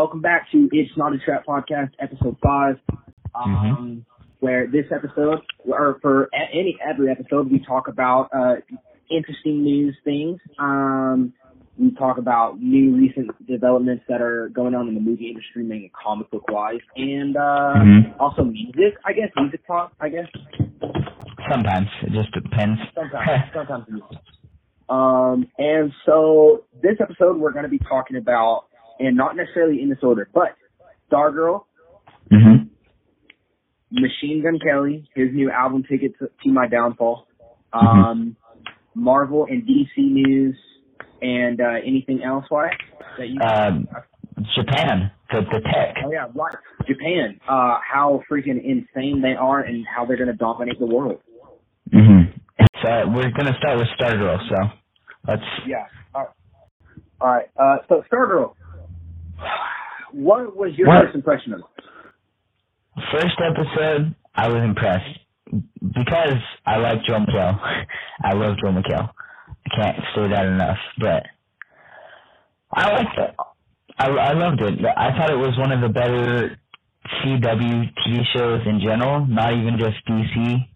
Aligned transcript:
welcome 0.00 0.22
back 0.22 0.50
to 0.50 0.66
It's 0.72 0.90
Not 0.96 1.12
a 1.12 1.18
Trap 1.18 1.44
podcast, 1.46 1.90
episode 2.00 2.34
five. 2.42 2.76
Um, 3.34 4.06
where 4.38 4.66
this 4.66 4.86
episode, 4.90 5.40
or 5.66 5.98
for 6.00 6.30
any 6.54 6.78
every 6.82 7.10
episode, 7.10 7.52
we 7.52 7.62
talk 7.62 7.86
about 7.86 8.30
uh, 8.34 8.54
interesting 9.10 9.62
news 9.62 9.94
things. 10.02 10.40
Um, 10.58 11.34
we 11.78 11.90
talk 11.96 12.16
about 12.16 12.58
new 12.58 12.96
recent 12.96 13.28
developments 13.46 14.02
that 14.08 14.22
are 14.22 14.48
going 14.48 14.74
on 14.74 14.88
in 14.88 14.94
the 14.94 15.02
movie 15.02 15.28
industry, 15.28 15.64
mainly 15.64 15.92
comic 16.02 16.30
book 16.30 16.48
wise, 16.50 16.80
and 16.96 17.36
uh, 17.36 17.74
Mhm. 17.76 18.14
also 18.18 18.42
music. 18.44 18.94
I 19.04 19.12
guess 19.12 19.28
music 19.36 19.66
talk. 19.66 19.92
I 20.00 20.08
guess 20.08 20.28
Sometimes 21.50 21.88
it 22.04 22.12
just 22.12 22.32
depends. 22.32 22.80
sometimes, 22.94 23.52
sometimes. 23.52 23.86
Um, 24.88 25.46
and 25.58 25.92
so 26.06 26.64
this 26.82 26.96
episode 27.00 27.36
we're 27.36 27.52
going 27.52 27.64
to 27.64 27.68
be 27.68 27.78
talking 27.80 28.16
about, 28.16 28.64
and 29.00 29.16
not 29.16 29.36
necessarily 29.36 29.82
in 29.82 29.88
this 29.88 29.98
order, 30.02 30.28
but 30.32 30.54
Stargirl, 31.10 31.64
mhm. 32.30 32.68
Machine 33.90 34.42
Gun 34.42 34.58
Kelly, 34.60 35.08
his 35.14 35.28
new 35.32 35.50
album 35.50 35.82
Ticket 35.82 36.12
to, 36.20 36.30
to 36.44 36.48
My 36.50 36.68
Downfall, 36.68 37.26
um, 37.72 38.36
Marvel 38.94 39.46
and 39.50 39.62
DC 39.62 39.96
news, 39.96 40.56
and 41.20 41.60
uh, 41.60 41.78
anything 41.84 42.22
else, 42.22 42.44
why? 42.48 42.70
That 43.18 43.28
you? 43.28 43.40
Um, 43.40 43.88
Japan, 44.54 45.10
the 45.30 45.40
the 45.40 45.60
tech. 45.60 45.96
oh 46.04 46.12
yeah, 46.12 46.26
what? 46.32 46.54
Japan. 46.86 47.40
Uh, 47.48 47.78
how 47.86 48.22
freaking 48.30 48.62
insane 48.64 49.20
they 49.22 49.34
are, 49.34 49.60
and 49.60 49.84
how 49.86 50.06
they're 50.06 50.16
going 50.16 50.28
to 50.28 50.34
dominate 50.34 50.78
the 50.78 50.86
world. 50.86 51.20
Mhm. 51.92 52.32
So 52.82 53.08
we're 53.08 53.30
gonna 53.30 53.56
start 53.58 53.78
with 53.78 53.88
Stargirl. 53.98 54.38
So 54.48 54.56
let's. 55.28 55.42
Yeah. 55.66 55.86
All 56.14 56.22
right. 56.22 56.30
All 57.20 57.28
right. 57.28 57.48
Uh, 57.58 57.78
so 57.88 58.02
Stargirl, 58.10 58.54
what 60.12 60.56
was 60.56 60.72
your 60.76 60.88
What? 60.88 61.04
first 61.04 61.14
impression 61.14 61.54
of 61.54 61.60
it? 61.60 61.66
First 63.12 63.36
episode, 63.40 64.14
I 64.34 64.48
was 64.48 64.62
impressed 64.62 65.18
because 65.82 66.38
I 66.66 66.76
like 66.78 67.02
Joel 67.04 67.20
McHale. 67.26 67.58
I 68.24 68.34
love 68.34 68.56
Joel 68.62 68.74
McHale. 68.74 69.10
I 69.66 69.76
can't 69.76 69.96
say 70.14 70.28
that 70.28 70.46
enough, 70.46 70.78
but 70.98 71.24
I 72.72 72.92
liked 72.92 73.18
it. 73.18 73.34
I, 73.98 74.08
I 74.08 74.32
loved 74.32 74.60
it. 74.62 74.78
I 74.96 75.10
thought 75.16 75.30
it 75.30 75.36
was 75.38 75.56
one 75.58 75.72
of 75.72 75.80
the 75.80 75.88
better 75.88 76.58
CW 77.24 77.92
TV 78.06 78.22
shows 78.34 78.60
in 78.66 78.80
general, 78.80 79.26
not 79.26 79.52
even 79.54 79.78
just 79.78 79.96
DC 80.08 80.68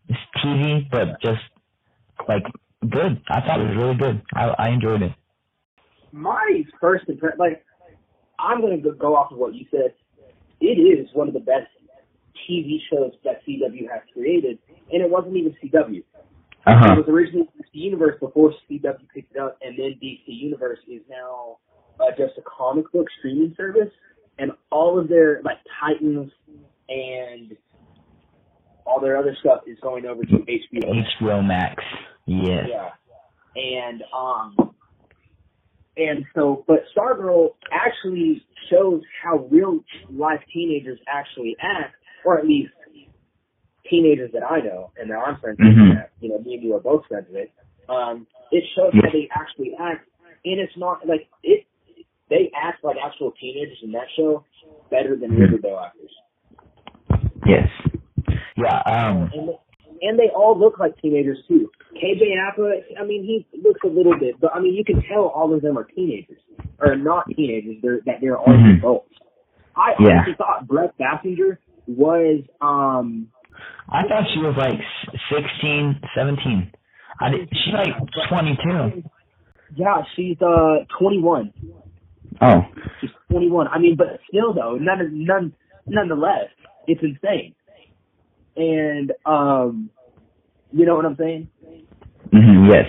TV, 0.45 0.91
but 0.91 1.21
just 1.23 1.43
like 2.29 2.45
good. 2.91 3.23
I 3.29 3.41
thought 3.41 3.61
it 3.61 3.69
was 3.69 3.77
really 3.77 3.97
good. 3.97 4.23
I, 4.35 4.49
I 4.59 4.69
enjoyed 4.71 5.03
it. 5.03 5.13
My 6.13 6.63
first 6.81 7.09
impression, 7.09 7.39
like, 7.39 7.65
I'm 8.39 8.61
going 8.61 8.83
to 8.83 8.93
go 8.93 9.17
off 9.17 9.33
of 9.33 9.39
what 9.39 9.55
you 9.55 9.67
said. 9.71 9.95
It 10.61 10.79
is 10.79 11.09
one 11.13 11.29
of 11.29 11.35
the 11.35 11.41
best 11.41 11.69
TV 12.49 12.79
shows 12.91 13.13
that 13.25 13.43
CW 13.47 13.89
has 13.91 14.03
created, 14.13 14.59
and 14.93 15.03
it 15.03 15.11
wasn't 15.11 15.37
even 15.37 15.55
CW. 15.63 16.03
Uh 16.67 16.93
It 16.93 16.99
was 16.99 17.09
originally 17.09 17.49
DC 17.59 17.69
Universe 17.73 18.19
before 18.21 18.53
CW 18.71 18.97
picked 19.15 19.35
it 19.35 19.41
up, 19.41 19.59
and 19.63 19.79
then 19.79 19.99
DC 20.03 20.23
Universe 20.27 20.79
is 20.89 21.03
now 21.09 21.59
uh, 22.01 22.11
just 22.17 22.39
a 22.39 22.43
comic 22.43 22.91
book 22.93 23.07
streaming 23.19 23.55
service, 23.57 23.93
and 24.39 24.53
all 24.71 24.99
of 24.99 25.09
their 25.09 25.43
like 25.43 25.59
Titans 25.81 26.31
and 26.89 27.57
all 28.87 29.01
their 29.01 29.17
other 29.17 29.37
stuff 29.41 29.61
is 29.67 29.79
going 29.81 30.07
over 30.07 30.23
to 30.23 30.37
HBO. 30.37 31.05
HBO 31.23 31.47
Max. 31.47 31.83
Yes. 32.27 32.67
Yeah, 32.69 32.91
and 33.57 34.03
um, 34.15 34.64
and 35.97 36.25
so, 36.35 36.65
but 36.67 36.85
Stargirl 36.97 37.51
actually 37.73 38.45
shows 38.71 39.03
how 39.23 39.47
real 39.51 39.81
life 40.11 40.41
teenagers 40.53 40.99
actually 41.09 41.57
act, 41.61 41.95
or 42.25 42.39
at 42.39 42.47
least 42.47 42.73
teenagers 43.89 44.31
that 44.33 44.43
I 44.43 44.61
know 44.61 44.91
and 44.97 45.11
that 45.11 45.19
I'm 45.19 45.37
friends 45.39 45.59
with. 45.59 45.69
Mhm. 45.77 45.95
That, 45.95 46.11
you 46.21 46.31
know, 46.31 46.39
me 46.39 46.55
and 46.55 46.63
you 46.63 46.75
are 46.75 46.81
both 46.81 47.07
friends 47.07 47.27
with. 47.31 47.49
Um, 47.89 48.27
it 48.51 48.65
shows 48.75 48.93
how 48.95 49.11
they 49.11 49.29
actually 49.33 49.75
act, 49.79 50.09
and 50.45 50.59
it's 50.61 50.77
not 50.77 51.07
like 51.07 51.29
it. 51.43 51.67
They 52.31 52.51
act 52.57 52.83
like 52.83 52.97
actual 53.05 53.33
teenagers 53.33 53.79
in 53.83 53.93
that 53.93 54.07
show 54.17 54.45
better 54.91 55.17
than 55.17 55.33
Mhm. 55.33 55.41
Riverdale 55.41 55.79
actors. 55.79 56.11
Yes. 57.47 57.69
Yeah. 58.57 58.79
Um. 58.87 59.31
and 59.35 59.59
and 60.05 60.19
they 60.19 60.29
all 60.37 60.59
look 60.59 60.79
like 60.79 60.97
teenagers 61.01 61.39
too. 61.49 61.71
KJ 61.97 62.23
Apa, 62.53 62.83
I 63.01 63.05
mean, 63.05 63.25
he 63.25 63.47
looks 63.63 63.81
a 63.85 63.89
little 63.89 64.19
bit, 64.19 64.35
but 64.41 64.55
I 64.55 64.61
mean, 64.61 64.75
you 64.75 64.85
can 64.85 65.03
tell 65.09 65.27
all 65.35 65.53
of 65.55 65.63
them 65.63 65.77
are 65.79 65.85
teenagers 65.85 66.39
or 66.81 66.95
not 66.97 67.25
teenagers. 67.35 67.77
They're 67.83 68.01
that 68.07 68.21
they're 68.21 68.37
all 68.39 68.47
Mhm. 68.47 68.79
adults. 68.79 69.11
I 69.77 69.95
Yeah. 69.99 70.11
honestly 70.19 70.35
thought 70.35 70.67
Brec 70.69 70.93
Bassinger 71.01 71.59
was 71.89 72.43
um 72.61 73.29
I 73.89 74.07
thought 74.09 74.29
she 74.33 74.41
was 74.41 74.57
like 74.57 74.79
s- 74.81 75.21
16, 75.31 76.01
17. 76.15 76.71
I 77.21 77.31
did, 77.31 77.49
she's 77.53 77.75
like 77.75 77.95
22. 78.29 79.03
yeah, 79.77 80.03
she's 80.17 80.41
uh 80.43 80.85
21. 80.99 81.53
Oh. 82.41 82.67
She's 83.01 83.11
21. 83.31 83.69
I 83.69 83.79
mean, 83.79 83.97
but 83.97 84.19
still 84.29 84.53
though, 84.53 84.75
none 84.77 85.25
none 85.25 85.53
nonetheless, 85.87 86.49
it's 86.87 87.03
insane. 87.03 87.55
And 88.57 89.13
um, 89.27 89.91
you 90.75 90.85
know 90.87 90.97
what 90.97 91.07
I'm 91.07 91.17
saying? 91.17 91.49
hmm 92.33 92.69
yes. 92.71 92.87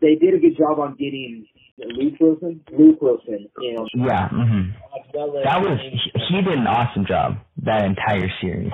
They 0.00 0.14
did 0.14 0.34
a 0.34 0.38
good 0.38 0.56
job 0.56 0.78
on 0.78 0.92
getting 0.92 1.46
Luke 1.78 2.14
Wilson, 2.20 2.60
Luke 2.78 3.00
Wilson, 3.02 3.48
you 3.60 3.74
know, 3.74 3.86
Yeah. 3.94 4.28
hmm 4.28 4.70
as 4.96 5.42
That 5.44 5.60
was 5.60 5.78
he, 5.80 6.36
did 6.42 6.46
an 6.58 6.66
awesome 6.66 7.04
job 7.06 7.38
that 7.64 7.84
entire 7.84 8.30
series. 8.40 8.70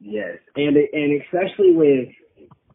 Yes, 0.00 0.38
and 0.56 0.76
and 0.76 1.22
especially 1.22 1.72
with 1.74 2.08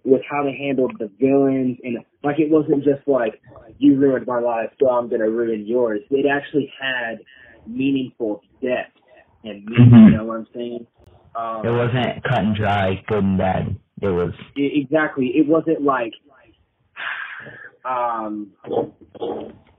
with 0.03 0.21
how 0.29 0.43
they 0.43 0.55
handled 0.55 0.93
the 0.99 1.09
villains 1.19 1.77
and 1.83 1.97
like 2.23 2.39
it 2.39 2.49
wasn't 2.51 2.83
just 2.83 3.05
like 3.07 3.41
you 3.79 3.97
ruined 3.97 4.27
my 4.27 4.39
life, 4.39 4.69
so 4.79 4.89
I'm 4.89 5.09
gonna 5.09 5.29
ruin 5.29 5.65
yours. 5.67 6.01
It 6.11 6.25
actually 6.31 6.71
had 6.79 7.19
meaningful 7.65 8.41
depth 8.61 8.95
and 9.43 9.65
meaning. 9.65 9.89
Mhm. 9.89 10.11
You 10.11 10.17
know 10.17 10.25
what 10.25 10.37
I'm 10.37 10.47
saying? 10.53 10.87
Um, 11.35 11.65
It 11.65 11.71
wasn't 11.71 12.23
cut 12.23 12.39
and 12.43 12.55
dry, 12.55 13.03
good 13.07 13.23
and 13.23 13.37
bad. 13.37 13.75
It 14.01 14.07
was. 14.07 14.33
exactly. 14.55 15.27
It 15.35 15.47
wasn't 15.47 15.81
like 15.81 16.13
um 17.85 18.51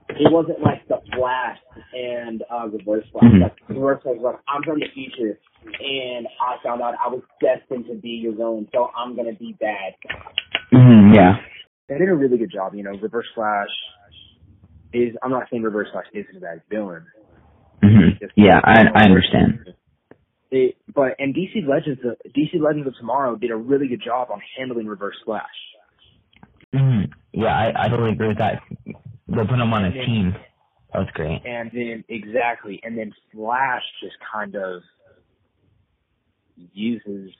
it 0.09 0.31
wasn't 0.31 0.61
like 0.61 0.87
the 0.87 0.97
Flash 1.15 1.57
and 1.93 2.43
uh 2.51 2.67
Reverse 2.67 3.05
Flash. 3.11 3.25
Mhm. 3.25 3.41
Like 3.41 3.55
Reverse 3.69 4.01
Flash 4.03 4.15
was 4.17 4.23
like, 4.23 4.41
I'm 4.47 4.63
from 4.63 4.79
the 4.79 4.87
future 4.93 5.39
and 5.79 6.27
I 6.41 6.55
found 6.63 6.81
out 6.81 6.95
I 7.03 7.09
was 7.09 7.21
destined 7.41 7.85
to 7.87 7.95
be 7.95 8.09
your 8.09 8.35
villain, 8.35 8.67
so 8.73 8.89
I'm 8.97 9.15
gonna 9.15 9.33
be 9.33 9.55
bad. 9.59 9.93
hmm 10.71 11.13
yeah. 11.13 11.37
They 11.89 11.97
did 11.97 12.09
a 12.09 12.15
really 12.15 12.37
good 12.37 12.51
job, 12.51 12.73
you 12.73 12.83
know, 12.83 12.91
Reverse 12.91 13.27
Flash 13.35 13.69
is 14.93 15.15
I'm 15.21 15.31
not 15.31 15.43
saying 15.51 15.63
Reverse 15.63 15.89
Flash 15.91 16.07
isn't 16.13 16.37
a 16.37 16.39
bad 16.39 16.61
villain. 16.69 17.05
hmm 17.83 18.25
Yeah, 18.35 18.59
I 18.63 18.85
I 18.95 19.03
understand. 19.03 19.76
It, 20.49 20.77
but 20.93 21.15
and 21.19 21.35
DC 21.35 21.67
Legends 21.67 21.99
of 22.05 22.15
DC 22.31 22.59
Legends 22.59 22.87
of 22.87 22.95
Tomorrow 22.97 23.35
did 23.35 23.51
a 23.51 23.55
really 23.55 23.87
good 23.87 24.01
job 24.03 24.29
on 24.31 24.41
handling 24.57 24.87
Reverse 24.87 25.17
Flash. 25.25 25.43
hmm 26.73 27.01
Yeah, 27.33 27.47
I 27.47 27.85
I 27.85 27.89
totally 27.89 28.11
agree 28.11 28.29
with 28.29 28.37
that. 28.37 28.61
They 28.85 29.43
put 29.43 29.59
him 29.59 29.73
on 29.73 29.85
a 29.85 29.91
team. 29.91 30.35
That 30.93 30.99
was 30.99 31.09
great. 31.13 31.41
And 31.45 31.69
then 31.73 32.03
exactly, 32.07 32.79
and 32.83 32.97
then 32.97 33.13
Flash 33.33 33.83
just 34.01 34.15
kind 34.33 34.55
of 34.55 34.81
uses 36.73 37.31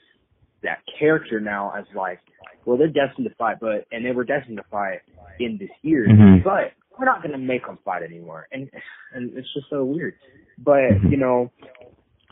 that 0.62 0.78
character 0.98 1.40
now 1.40 1.72
as 1.76 1.84
like, 1.94 2.20
well, 2.64 2.76
they're 2.76 2.88
destined 2.88 3.28
to 3.28 3.34
fight, 3.36 3.56
but 3.60 3.86
and 3.90 4.04
they 4.04 4.12
were 4.12 4.24
destined 4.24 4.58
to 4.58 4.64
fight 4.70 5.00
in 5.38 5.56
this 5.58 5.70
year, 5.82 6.06
Mhm. 6.08 6.42
but 6.42 6.72
we're 6.98 7.06
not 7.06 7.22
going 7.22 7.32
to 7.32 7.38
make 7.38 7.64
them 7.64 7.78
fight 7.84 8.02
anymore, 8.02 8.48
and 8.52 8.70
and 9.14 9.36
it's 9.36 9.52
just 9.54 9.70
so 9.70 9.84
weird. 9.84 10.14
But 10.58 10.90
Mhm. 10.92 11.10
you 11.10 11.16
know, 11.16 11.50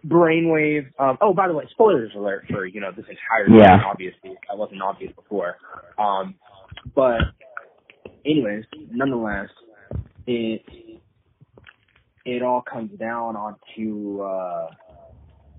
Brainwave. 0.05 0.87
Um, 0.99 1.19
oh, 1.21 1.33
by 1.35 1.49
the 1.49 1.55
way, 1.55 1.65
spoilers 1.71 2.13
alert 2.17 2.45
for 2.51 2.67
you 2.67 2.81
know 2.81 2.91
this 2.93 3.07
entire 3.09 3.49
Yeah. 3.49 3.83
Obviously, 3.85 4.37
that 4.49 4.57
wasn't 4.57 4.83
obvious 4.83 5.13
before. 5.15 5.57
Um, 5.99 6.35
but 6.95 7.23
anyways, 8.25 8.65
nonetheless, 8.91 9.49
it 10.27 10.63
it 12.25 12.43
all 12.43 12.61
comes 12.63 12.91
down 12.99 13.37
onto 13.37 14.21
uh, 14.23 14.69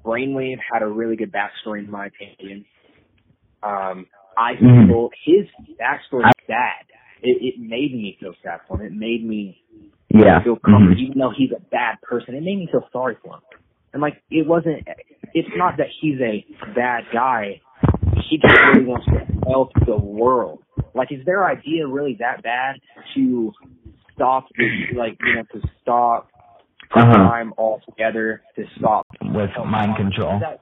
Brainwave 0.06 0.58
had 0.72 0.82
a 0.84 0.88
really 0.88 1.16
good 1.16 1.32
backstory 1.32 1.80
in 1.84 1.90
my 1.92 2.08
opinion. 2.08 2.66
Um, 3.64 4.08
I 4.38 4.54
Mhm. 4.56 4.88
feel 4.88 5.10
his 5.26 5.48
backstory 5.80 6.28
is 6.28 6.46
sad. 6.46 6.86
It, 7.24 7.42
it 7.42 7.60
made 7.60 7.94
me 7.94 8.16
feel 8.20 8.34
sad 8.44 8.60
for 8.68 8.78
him. 8.80 8.88
It 8.88 8.94
made 8.94 9.26
me 9.26 9.62
Yeah. 10.10 10.40
feel 10.44 10.56
comfortable, 10.58 10.96
Mhm. 10.96 11.00
even 11.00 11.18
though 11.20 11.32
he's 11.32 11.52
a 11.52 11.60
bad 11.72 12.00
person. 12.02 12.36
It 12.36 12.44
made 12.44 12.58
me 12.60 12.68
feel 12.68 12.88
sorry 12.92 13.16
for 13.16 13.36
him. 13.36 13.42
And 13.98 14.02
like, 14.04 14.22
it 14.30 14.46
wasn't. 14.46 14.88
It's 15.34 15.50
not 15.56 15.78
that 15.78 15.88
he's 16.00 16.20
a 16.22 16.46
bad 16.76 17.06
guy. 17.12 17.60
He 18.30 18.38
just 18.38 18.54
really 18.72 18.86
wants 18.86 19.08
to 19.08 19.26
help 19.50 19.72
the 19.88 19.98
world. 19.98 20.62
Like, 20.94 21.12
is 21.12 21.26
their 21.26 21.48
idea 21.48 21.88
really 21.88 22.16
that 22.20 22.44
bad 22.44 22.76
to 23.16 23.52
stop? 24.14 24.46
Like, 24.96 25.18
you 25.26 25.34
know, 25.36 25.44
to 25.60 25.68
stop 25.82 26.30
Uh-huh. 26.94 27.12
time 27.12 27.54
all 27.58 27.82
together 27.90 28.44
to 28.56 28.66
stop 28.78 29.08
With 29.24 29.50
mind 29.66 29.96
control. 29.98 30.40
That- 30.42 30.62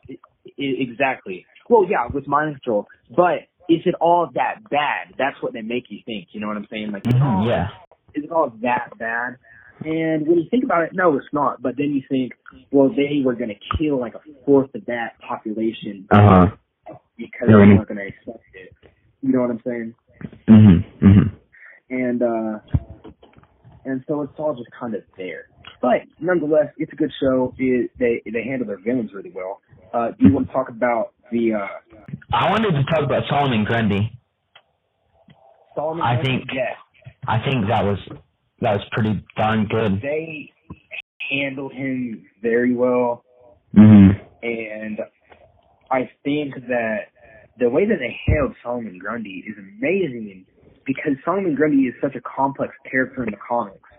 exactly. 0.57 1.45
Well, 1.69 1.85
yeah, 1.89 2.07
with 2.13 2.27
mind 2.27 2.55
control. 2.55 2.87
But 3.13 3.47
is 3.67 3.81
it 3.85 3.95
all 3.99 4.29
that 4.33 4.63
bad? 4.69 5.13
That's 5.17 5.35
what 5.41 5.51
they 5.51 5.61
make 5.61 5.85
you 5.89 5.99
think. 6.05 6.29
You 6.31 6.39
know 6.39 6.47
what 6.47 6.55
I'm 6.55 6.67
saying? 6.71 6.91
Like, 6.93 7.03
hmm 7.03 7.43
yeah. 7.49 7.67
is 8.13 8.23
it 8.23 8.31
all 8.31 8.49
that 8.61 8.97
bad? 8.97 9.35
And 9.83 10.27
when 10.27 10.37
you 10.39 10.45
think 10.49 10.63
about 10.63 10.83
it, 10.83 10.91
no, 10.93 11.15
it's 11.17 11.27
not. 11.33 11.61
But 11.61 11.75
then 11.77 11.91
you 11.93 12.01
think, 12.09 12.33
well, 12.71 12.89
they 12.89 13.21
were 13.23 13.35
going 13.35 13.49
to 13.49 13.77
kill 13.77 13.99
like 13.99 14.15
a 14.15 14.21
fourth 14.45 14.73
of 14.73 14.85
that 14.85 15.19
population 15.27 16.07
Uh 16.11 16.17
huh. 16.29 16.95
because 17.17 17.31
Yeah, 17.41 17.47
they 17.47 17.53
right. 17.53 17.75
weren't 17.77 17.87
going 17.87 17.97
to 17.97 18.07
accept 18.07 18.43
it. 18.53 18.73
You 19.21 19.31
know 19.33 19.41
what 19.41 19.51
I'm 19.51 19.61
saying? 19.65 19.95
Mhm. 20.47 20.85
Mhm. 21.01 21.31
And 21.89 22.21
uh 22.23 22.59
and 23.85 24.03
so 24.07 24.21
it's 24.23 24.33
all 24.39 24.55
just 24.55 24.69
kind 24.79 24.95
of 24.95 25.03
there. 25.17 25.47
But 25.81 26.01
nonetheless, 26.19 26.71
it's 26.77 26.91
a 26.93 26.95
good 26.95 27.11
show. 27.19 27.53
It, 27.57 27.91
they 27.99 28.21
they 28.31 28.43
handle 28.43 28.67
their 28.67 28.79
villains 28.79 29.11
really 29.13 29.31
well. 29.31 29.61
Uh, 29.93 30.11
do 30.17 30.27
you 30.27 30.33
want 30.33 30.47
to 30.47 30.53
talk 30.53 30.69
about 30.69 31.13
the 31.31 31.53
uh, 31.53 31.67
I 32.33 32.49
wanted 32.49 32.71
to 32.71 32.83
talk 32.85 33.03
about 33.03 33.23
Solomon 33.29 33.63
Grundy. 33.65 34.11
Solomon? 35.75 36.03
I 36.03 36.15
Grundy? 36.15 36.29
think- 36.39 36.49
yes, 36.53 36.75
I 37.27 37.39
think 37.43 37.67
that 37.67 37.83
was 37.83 37.99
that 38.65 38.73
was 38.79 38.85
pretty 38.91 39.23
darn 39.37 39.67
good. 39.67 40.01
they 40.01 40.51
handled 41.31 41.71
him 41.73 42.25
very 42.41 42.73
well, 42.73 43.23
Mhm. 43.75 44.19
and 44.43 44.99
I 45.91 46.09
think 46.23 46.55
that 46.67 47.09
the 47.57 47.69
way 47.69 47.85
that 47.85 47.99
they 47.99 48.19
handled 48.25 48.55
Solomon 48.63 48.97
Grundy 48.97 49.43
is 49.47 49.55
amazing 49.57 50.45
because 50.83 51.15
Solomon 51.23 51.53
Grundy 51.55 51.83
is 51.87 51.93
such 52.01 52.15
a 52.15 52.21
complex 52.21 52.73
character 52.89 53.23
in 53.23 53.31
the 53.31 53.37
comics. 53.37 53.89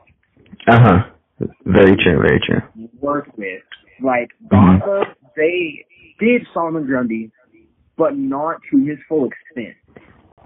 Uh 0.66 0.80
huh. 0.80 1.06
Very 1.64 1.96
true. 1.96 2.20
Very 2.20 2.40
true. 2.40 2.62
Work 3.00 3.36
with 3.36 3.62
like 4.00 4.30
Mhm. 4.48 4.80
Gotham, 4.80 5.14
they 5.36 5.84
did 6.18 6.46
Solomon 6.52 6.86
Grundy, 6.86 7.30
but 7.96 8.16
not 8.16 8.60
to 8.70 8.78
his 8.84 8.98
full 9.08 9.26
extent. 9.26 9.76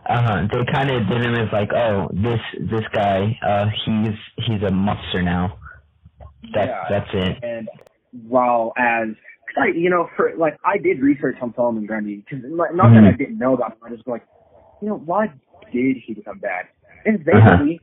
Uh 0.08 0.22
huh. 0.22 0.48
They 0.50 0.72
kind 0.72 0.90
of 0.90 1.06
did 1.08 1.22
him 1.22 1.34
as 1.34 1.48
like, 1.52 1.72
oh, 1.72 2.08
this 2.12 2.40
this 2.70 2.84
guy, 2.92 3.38
uh, 3.46 3.66
he's 3.84 4.16
he's 4.46 4.62
a 4.62 4.70
monster 4.70 5.22
now. 5.22 5.58
That's 6.54 6.70
Yeah. 6.70 6.88
that's 6.88 7.10
it. 7.12 7.36
And 7.42 7.68
while 8.12 8.72
as 8.76 9.08
I, 9.58 9.68
you 9.76 9.90
know, 9.90 10.08
for 10.16 10.32
like 10.36 10.56
I 10.64 10.78
did 10.78 11.00
research 11.00 11.36
on 11.42 11.52
Solomon 11.54 11.86
Grundy 11.86 12.16
because 12.16 12.44
like, 12.50 12.74
not 12.74 12.92
that 12.94 13.04
I 13.04 13.12
Mhm. 13.12 13.18
didn't 13.18 13.38
know 13.38 13.54
about 13.54 13.72
him, 13.72 13.78
I 13.84 13.90
just 13.90 14.06
like, 14.08 14.26
you 14.80 14.88
know, 14.88 14.96
why 14.96 15.26
did 15.72 15.96
he 16.06 16.14
become 16.14 16.38
bad? 16.38 16.66
And 17.04 17.24
Uh-huh. 17.32 17.56
basically, 17.58 17.82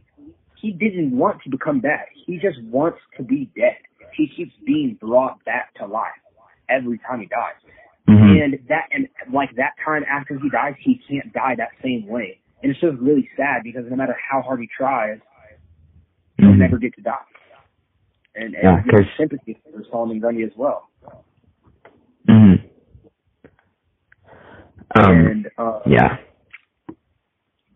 he 0.55 0.71
didn't 0.71 1.15
want 1.17 1.41
to 1.43 1.49
become 1.49 1.79
bad. 1.81 2.07
He 2.25 2.39
just 2.39 2.61
wants 2.63 2.99
to 3.17 3.23
be 3.23 3.51
dead. 3.55 3.77
He 4.15 4.27
keeps 4.35 4.53
being 4.65 4.95
brought 4.99 5.43
back 5.45 5.73
to 5.75 5.85
life 5.85 6.11
every 6.69 6.99
time 6.99 7.19
he 7.21 7.27
dies. 7.27 7.55
Mhm. 8.07 8.44
And 8.44 8.59
that 8.69 8.88
and 8.92 9.07
like 9.33 9.54
that 9.56 9.74
time 9.83 10.04
after 10.09 10.39
he 10.39 10.50
dies, 10.50 10.75
he 10.80 10.95
can't 11.09 11.31
die 11.33 11.56
that 11.56 11.71
same 11.83 12.07
way. 12.07 12.39
And 12.63 12.71
it's 12.71 12.80
just 12.80 12.98
really 13.00 13.30
sad 13.36 13.63
because 13.63 13.86
no 13.89 13.95
matter 13.95 14.15
how 14.30 14.42
hard 14.42 14.59
he 14.62 14.68
tries, 14.68 15.19
he'll 16.38 16.51
Mhm. 16.54 16.57
never 16.57 16.77
get 16.77 16.94
to 16.95 17.01
die. 17.01 17.18
And, 18.36 18.54
and 18.56 18.63
Yeah, 18.63 18.81
'cause- 18.83 19.06
sympathy 19.18 19.56
for 19.56 19.83
Solomon 19.86 20.19
Grundy 20.19 20.44
as 20.44 20.56
well. 20.56 20.89
Mhm. 22.27 22.62
Um. 24.95 25.27
and 25.27 25.50
uh, 25.57 25.81
Yeah. 25.86 26.18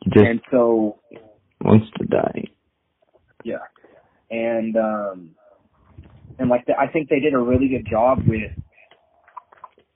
Just 0.10 0.26
and 0.26 0.42
so 0.50 1.00
wants 1.62 1.90
to 1.92 2.06
die. 2.06 2.46
yeah, 3.44 3.60
and 4.32 4.76
um, 4.76 5.36
and 6.40 6.50
like 6.50 6.66
the, 6.66 6.78
I 6.80 6.88
think 6.88 7.08
they 7.10 7.20
did 7.20 7.34
a 7.36 7.38
really 7.40 7.68
good 7.68 7.86
job 7.86 8.26
with 8.28 8.52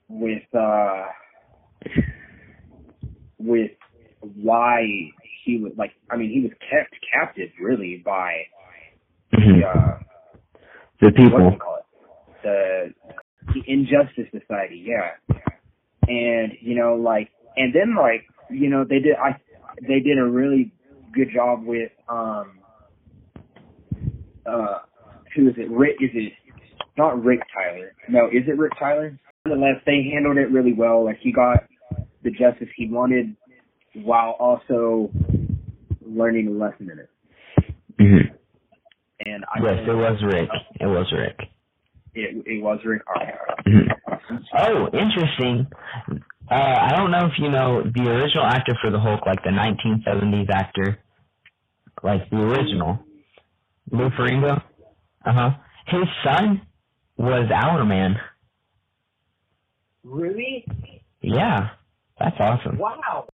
with 0.08 0.42
uh 0.54 1.04
with 3.38 3.70
why 4.20 4.82
he 5.44 5.58
was 5.58 5.72
like 5.76 5.92
I 6.10 6.16
mean 6.16 6.30
he 6.30 6.40
was 6.42 6.52
kept 6.70 6.94
captive 7.12 7.50
really 7.60 8.02
by 8.04 8.42
the 9.32 9.62
uh 9.66 9.98
The 11.00 11.06
what 11.06 11.16
do 11.16 11.22
people. 11.24 11.50
you 11.52 11.58
call 11.58 11.76
it 11.78 11.84
the 12.42 12.94
the 13.54 13.62
Injustice 13.66 14.26
Society 14.32 14.84
yeah. 14.86 15.36
And 16.08 16.52
you 16.60 16.76
know 16.76 16.94
like 16.94 17.30
and 17.56 17.74
then 17.74 17.96
like 17.96 18.24
you 18.50 18.68
know 18.70 18.84
they 18.84 18.98
did 19.00 19.16
I 19.16 19.38
they 19.82 20.00
did 20.00 20.18
a 20.18 20.24
really 20.24 20.72
good 21.12 21.28
job 21.34 21.64
with 21.64 21.90
um 22.08 22.58
uh 24.46 24.78
who 25.34 25.48
is 25.48 25.54
it? 25.58 25.70
Rick 25.70 25.96
is 26.00 26.10
it 26.14 26.32
not 26.96 27.22
Rick 27.22 27.40
Tyler. 27.54 27.92
No 28.08 28.26
is 28.28 28.44
it 28.46 28.56
Rick 28.58 28.72
Tyler 28.78 29.18
nonetheless 29.48 29.80
they 29.86 30.10
handled 30.12 30.36
it 30.36 30.50
really 30.50 30.72
well 30.72 31.04
like 31.04 31.18
he 31.20 31.32
got 31.32 31.64
the 32.22 32.30
justice 32.30 32.68
he 32.76 32.88
wanted 32.88 33.34
while 34.02 34.30
also 34.38 35.10
learning 36.04 36.48
a 36.48 36.50
lesson 36.50 36.90
in 36.90 36.98
it 36.98 37.10
Mm-hmm. 37.98 38.34
and 39.24 39.44
I 39.54 39.58
Yes, 39.62 39.88
it 39.88 39.94
was 39.94 40.22
Rick. 40.22 40.50
It 40.80 40.86
was 40.86 41.10
Rick. 41.16 41.48
it, 42.14 42.44
it 42.46 42.62
was 42.62 42.78
Rick 42.84 43.00
all 43.08 43.14
right, 43.24 43.34
all 43.34 43.46
right. 43.48 43.64
Mhm. 43.66 44.42
Oh, 44.58 44.86
interesting. 44.98 45.66
Uh, 46.50 46.54
I 46.54 46.90
don't 46.94 47.10
know 47.10 47.24
if 47.26 47.32
you 47.38 47.50
know 47.50 47.82
the 47.82 48.10
original 48.10 48.44
actor 48.44 48.76
for 48.82 48.90
the 48.90 49.00
Hulk, 49.00 49.24
like 49.26 49.42
the 49.44 49.50
1970s 49.50 50.50
actor, 50.50 50.98
like 52.02 52.28
the 52.30 52.36
original, 52.36 52.98
Lou 53.90 54.10
Ferrigno. 54.10 54.62
Uh 55.24 55.32
huh. 55.32 55.50
His 55.86 56.04
son 56.22 56.60
was 57.16 57.48
Hourman. 57.50 58.16
Really 60.06 60.64
Yeah, 61.20 61.70
that's 62.18 62.36
awesome. 62.38 62.78
Wow. 62.78 63.26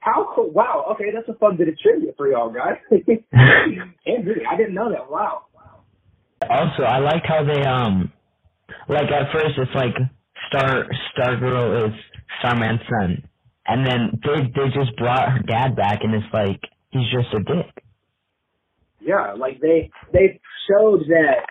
How 0.00 0.32
cool. 0.34 0.50
Wow. 0.50 0.86
Okay, 0.92 1.10
that's 1.14 1.28
a 1.28 1.38
fun 1.38 1.56
bit 1.56 1.68
of 1.68 1.78
trivia 1.78 2.12
for 2.16 2.28
y'all 2.28 2.50
guys. 2.50 2.78
and 2.90 4.26
really, 4.26 4.46
I 4.50 4.56
didn't 4.56 4.74
know 4.74 4.90
that. 4.90 5.10
Wow. 5.10 5.46
Wow. 5.54 5.84
Also, 6.48 6.82
I 6.82 6.98
liked 6.98 7.26
how 7.26 7.44
they 7.44 7.62
um, 7.62 8.12
like 8.88 9.10
at 9.10 9.32
first 9.32 9.58
it's 9.58 9.74
like 9.74 9.94
Star 10.48 10.86
Star 11.12 11.36
Girl 11.38 11.86
is 11.86 11.94
Starman's 12.38 12.80
son, 12.88 13.28
and 13.66 13.86
then 13.86 14.20
they 14.24 14.42
they 14.42 14.68
just 14.74 14.96
brought 14.96 15.30
her 15.30 15.40
dad 15.40 15.76
back, 15.76 16.00
and 16.02 16.14
it's 16.14 16.32
like 16.32 16.60
he's 16.90 17.10
just 17.12 17.34
a 17.34 17.40
dick. 17.40 17.84
Yeah, 19.00 19.34
like 19.34 19.60
they 19.60 19.90
they 20.12 20.40
showed 20.68 21.00
that 21.08 21.46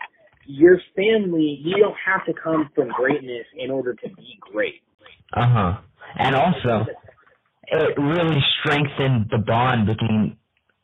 your 0.50 0.80
family, 0.96 1.62
you 1.64 1.78
don't 1.78 1.96
have 2.04 2.26
to 2.26 2.34
come 2.34 2.70
from 2.74 2.90
greatness 2.90 3.46
in 3.56 3.70
order 3.70 3.94
to 3.94 4.10
be 4.10 4.40
great. 4.52 4.82
Uh 5.34 5.48
huh. 5.48 5.78
And 6.18 6.36
also, 6.36 6.88
it 7.68 7.98
really 8.00 8.44
strengthened 8.60 9.28
the 9.30 9.38
bond 9.38 9.86
between 9.86 10.38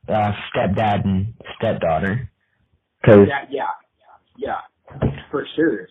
uh, 0.08 0.34
stepdad 0.54 1.04
and 1.04 1.34
stepdaughter. 1.58 2.30
Cause 3.04 3.28
Yeah, 3.28 3.46
yeah, 3.50 3.66
yeah, 4.38 5.10
for 5.32 5.48
sure. 5.56 5.88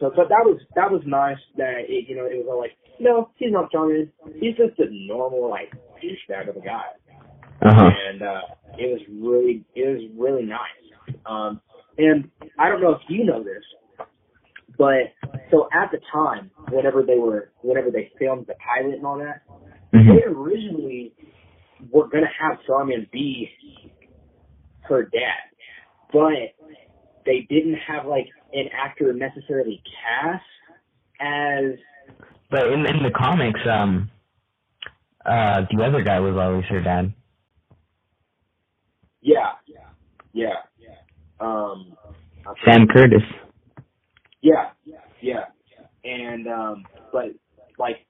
So, 0.00 0.10
but 0.16 0.28
that 0.28 0.42
was 0.44 0.60
that 0.74 0.90
was 0.90 1.02
nice 1.06 1.38
that 1.56 1.84
it, 1.88 2.08
you 2.08 2.16
know 2.16 2.26
it 2.26 2.44
was 2.44 2.46
all 2.50 2.58
like, 2.58 2.76
no, 2.98 3.30
he's 3.36 3.52
not 3.52 3.70
charming. 3.70 4.10
He's 4.34 4.56
just 4.56 4.78
a 4.80 4.86
normal 5.06 5.48
like 5.48 5.72
douchebag 6.02 6.48
of 6.48 6.56
a 6.56 6.60
guy. 6.60 6.82
uh 7.62 7.72
huh. 7.72 7.90
and 8.08 8.22
uh, 8.22 8.40
it 8.78 8.90
was 8.90 9.00
really 9.08 9.64
it 9.76 9.86
was 9.86 10.10
really 10.18 10.44
nice. 10.44 10.58
Um, 11.24 11.60
and 11.98 12.30
I 12.58 12.68
don't 12.68 12.80
know 12.80 12.92
if 12.92 13.02
you 13.08 13.24
know 13.24 13.42
this, 13.42 13.62
but 14.78 15.12
so 15.50 15.68
at 15.72 15.90
the 15.90 15.98
time, 16.12 16.50
whenever 16.70 17.02
they 17.02 17.18
were 17.18 17.50
whenever 17.62 17.90
they 17.90 18.10
filmed 18.18 18.46
the 18.46 18.54
pilot 18.54 18.96
and 18.96 19.06
all 19.06 19.18
that, 19.18 19.42
hmm 19.92 20.08
they 20.08 20.24
originally 20.24 21.12
were 21.90 22.08
gonna 22.08 22.30
have 22.40 22.58
Starman 22.64 23.06
be 23.12 23.48
her 24.82 25.04
dad, 25.04 25.50
but 26.12 26.54
they 27.26 27.46
didn't 27.48 27.76
have 27.86 28.06
like 28.06 28.28
an 28.52 28.66
actor 28.72 29.12
necessarily 29.12 29.82
cast 30.04 30.44
as 31.20 31.78
But 32.50 32.72
in 32.72 32.86
in 32.86 33.02
the 33.02 33.10
comics, 33.14 33.60
um, 33.70 34.10
uh, 35.24 35.62
the 35.70 35.84
other 35.84 36.02
guy 36.02 36.20
was 36.20 36.36
always 36.36 36.64
her 36.66 36.80
dad. 36.80 37.12
Yeah, 39.20 39.52
yeah. 39.66 39.78
Yeah 40.32 40.54
um 41.42 41.96
Sam 42.64 42.86
Curtis. 42.92 43.22
Yeah, 44.40 44.70
yeah, 45.20 45.44
and 46.04 46.48
um, 46.48 46.86
but 47.12 47.26
like 47.78 48.06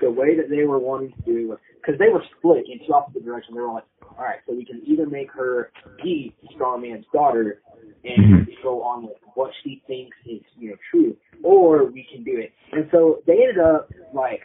the 0.00 0.10
way 0.10 0.36
that 0.36 0.48
they 0.48 0.64
were 0.64 0.78
wanting 0.78 1.12
to 1.12 1.22
do 1.24 1.38
it 1.38 1.48
was 1.48 1.58
because 1.80 1.98
they 1.98 2.08
were 2.08 2.22
split 2.38 2.64
in 2.70 2.80
two 2.86 2.94
opposite 2.94 3.24
directions. 3.24 3.54
They 3.54 3.60
were 3.60 3.72
like, 3.72 3.84
all 4.18 4.24
right, 4.24 4.38
so 4.46 4.54
we 4.54 4.64
can 4.64 4.82
either 4.86 5.06
make 5.06 5.30
her 5.32 5.70
be 6.02 6.34
Starman's 6.54 7.04
daughter 7.12 7.60
and 8.04 8.46
Mhm. 8.46 8.62
go 8.62 8.82
on 8.82 9.04
with 9.06 9.16
what 9.34 9.52
she 9.62 9.82
thinks 9.86 10.16
is 10.26 10.42
you 10.56 10.70
know 10.70 10.76
true, 10.90 11.16
or 11.42 11.84
we 11.84 12.04
can 12.04 12.24
do 12.24 12.38
it. 12.38 12.52
And 12.72 12.88
so 12.90 13.22
they 13.26 13.42
ended 13.42 13.58
up 13.58 13.90
like 14.12 14.42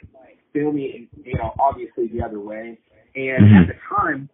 filming, 0.54 1.08
you 1.24 1.38
know, 1.38 1.54
obviously 1.60 2.08
the 2.08 2.22
other 2.22 2.40
way. 2.40 2.78
And 3.16 3.46
Mhm. 3.46 3.62
at 3.62 3.68
the 3.68 3.76
time, 3.88 4.30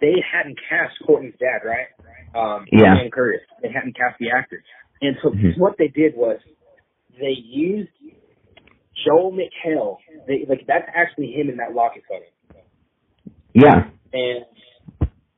they 0.00 0.20
hadn't 0.20 0.58
cast 0.68 0.98
Courtney's 1.06 1.36
dad, 1.38 1.64
right? 1.64 1.88
Um, 2.34 2.66
Yeah. 2.72 2.96
Sam 2.98 3.10
Curtis. 3.10 3.42
They 3.62 3.68
hadn't 3.70 3.96
cast 3.96 4.18
the 4.18 4.30
actors. 4.30 4.64
And 5.00 5.16
so 5.22 5.30
Mhm. 5.30 5.58
what 5.58 5.76
they 5.78 5.88
did 5.88 6.16
was 6.16 6.40
they 7.18 7.30
used 7.32 7.90
Joel 9.04 9.32
McHale. 9.32 9.98
They 10.26 10.44
like 10.46 10.66
that's 10.66 10.88
actually 10.94 11.32
him 11.32 11.48
in 11.48 11.56
that 11.58 11.74
locket 11.74 12.02
photo. 12.08 12.24
Yeah. 13.52 13.90
And 14.12 14.44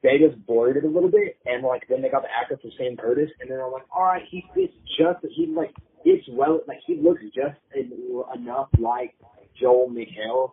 they 0.02 0.18
just 0.18 0.44
blurred 0.46 0.76
it 0.76 0.84
a 0.84 0.88
little 0.88 1.10
bit, 1.10 1.36
and 1.46 1.62
like 1.64 1.86
then 1.88 2.00
they 2.02 2.08
got 2.08 2.22
the 2.22 2.28
actor 2.30 2.56
for 2.58 2.70
Sam 2.78 2.96
Curtis, 2.96 3.30
and 3.40 3.50
then 3.50 3.60
I'm 3.60 3.72
like, 3.72 3.84
all 3.94 4.04
right, 4.04 4.22
he 4.30 4.44
fits 4.54 4.72
just 4.96 5.24
he 5.30 5.46
like 5.46 5.74
it's 6.04 6.26
well 6.28 6.60
like 6.68 6.78
he 6.86 6.96
looks 6.96 7.22
just 7.34 7.58
en- 7.74 7.92
enough 8.34 8.68
like 8.78 9.14
Joel 9.58 9.90
McHale 9.90 10.52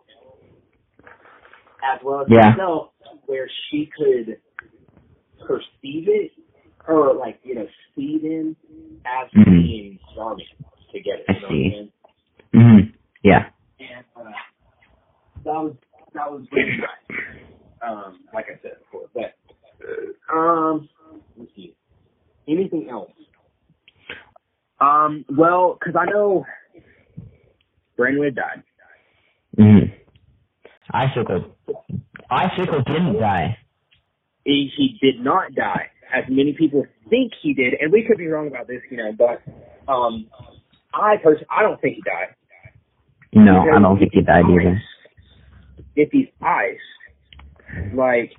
as 1.84 2.00
well 2.02 2.22
as 2.22 2.26
Yeah. 2.30 2.50
himself, 2.50 2.92
where 3.26 3.48
she 3.70 3.86
could 3.96 4.40
perceive 5.46 6.08
it 6.08 6.32
or 6.88 7.14
like 7.14 7.38
you 7.42 7.54
know 7.54 7.66
see 7.94 8.18
them 8.18 8.56
as 9.06 9.30
Mhm. 9.32 9.44
being 9.62 9.98
charming 10.14 10.46
together. 10.92 11.22
I 11.28 11.32
you 11.32 11.40
know 11.40 11.46
what 11.48 11.52
see. 11.52 11.64
I'm 11.64 11.72
saying? 11.72 11.92
Mhm. 12.54 12.92
Yeah. 13.22 13.50
and 13.80 14.04
uh, 14.16 14.24
that 15.44 15.52
was 15.52 15.76
that 16.14 16.30
was 16.30 16.46
really 16.52 16.76
nice. 16.78 17.18
Um, 17.82 18.20
like 18.32 18.46
I 18.46 18.58
said 18.62 18.78
before, 18.80 19.08
but 19.14 19.34
uh, 20.32 20.36
um, 20.38 20.88
let's 21.36 21.54
see, 21.54 21.74
anything 22.48 22.88
else? 22.90 23.10
Um, 24.80 25.24
well, 25.28 25.78
because 25.78 25.94
I 25.96 26.10
know 26.10 26.46
Brainwave 27.98 28.34
died. 28.36 28.62
Mhm. 29.58 29.92
Icicle. 30.92 31.56
Icicle 32.30 32.82
didn't 32.82 33.18
die. 33.18 33.58
He, 34.44 34.70
he 34.76 34.98
did 35.00 35.22
not 35.22 35.54
die, 35.54 35.90
as 36.14 36.24
many 36.28 36.52
people 36.52 36.86
think 37.08 37.32
he 37.42 37.54
did, 37.54 37.74
and 37.80 37.92
we 37.92 38.04
could 38.06 38.18
be 38.18 38.26
wrong 38.26 38.46
about 38.48 38.66
this, 38.66 38.82
you 38.90 38.96
know. 38.96 39.12
But 39.16 39.42
um, 39.90 40.26
I 40.92 41.16
personally, 41.16 41.46
I 41.50 41.62
don't 41.62 41.80
think 41.80 41.96
he 41.96 42.02
died. 42.02 42.34
No, 43.32 43.62
I 43.74 43.80
don't 43.80 43.98
think 43.98 44.12
he 44.12 44.20
died 44.20 44.44
either. 44.48 44.80
if 45.96 46.10
he's 46.12 46.28
ice, 46.40 46.76
like, 47.94 48.32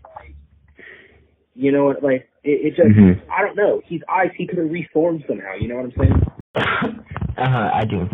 you 1.54 1.72
know 1.72 1.86
what, 1.86 2.04
like, 2.04 2.30
it, 2.44 2.68
it 2.68 2.76
just, 2.76 2.88
Mhm. 2.98 3.20
I 3.30 3.42
don't 3.42 3.58
know. 3.58 3.82
He's 3.86 4.02
ice. 4.08 4.32
He 4.38 4.46
could 4.48 4.58
have 4.60 4.70
reformed 4.70 5.24
somehow. 5.28 5.56
You 5.60 5.68
know 5.68 5.76
what 5.78 5.86
I'm 5.86 5.94
saying? 5.98 6.22
uh 7.38 7.50
huh. 7.50 7.72
I 7.74 7.84
do. 7.86 8.08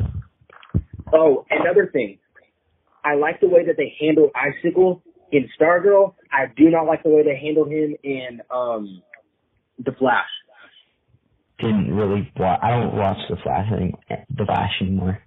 Oh, 1.13 1.45
another 1.51 1.87
thing. 1.87 2.17
I 3.03 3.15
like 3.15 3.39
the 3.41 3.47
way 3.47 3.65
that 3.65 3.77
they 3.77 3.95
handled 3.99 4.31
Icicle 4.35 5.03
in 5.31 5.49
Stargirl. 5.59 6.13
I 6.31 6.45
do 6.55 6.69
not 6.69 6.83
like 6.85 7.03
the 7.03 7.09
way 7.09 7.23
they 7.23 7.37
handled 7.37 7.69
him 7.71 7.95
in 8.03 8.41
um 8.49 9.01
The 9.83 9.91
Flash. 9.93 10.29
Didn't 11.59 11.93
really. 11.93 12.31
Wa- 12.37 12.59
I 12.61 12.71
don't 12.71 12.95
watch 12.95 13.17
the 13.29 13.37
Flash. 13.43 13.67
Any- 13.71 13.95
the 14.35 14.45
Flash 14.45 14.71
anymore. 14.81 15.21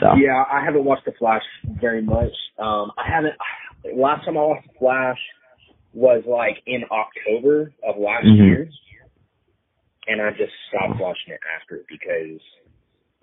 So. 0.00 0.14
Yeah, 0.14 0.44
I 0.50 0.64
haven't 0.64 0.84
watched 0.84 1.04
The 1.04 1.12
Flash 1.18 1.42
very 1.80 2.02
much. 2.02 2.32
Um, 2.58 2.92
I 2.98 3.08
haven't. 3.08 3.34
Last 3.96 4.24
time 4.24 4.36
I 4.36 4.42
watched 4.42 4.66
The 4.68 4.78
Flash 4.78 5.18
was 5.94 6.22
like 6.26 6.62
in 6.66 6.84
October 6.90 7.72
of 7.86 7.98
last 7.98 8.24
Mhm. 8.26 8.36
year, 8.46 8.68
and 10.08 10.22
I 10.22 10.30
just 10.30 10.52
stopped 10.68 10.98
watching 11.00 11.34
it 11.34 11.40
after 11.60 11.82
because 11.88 12.40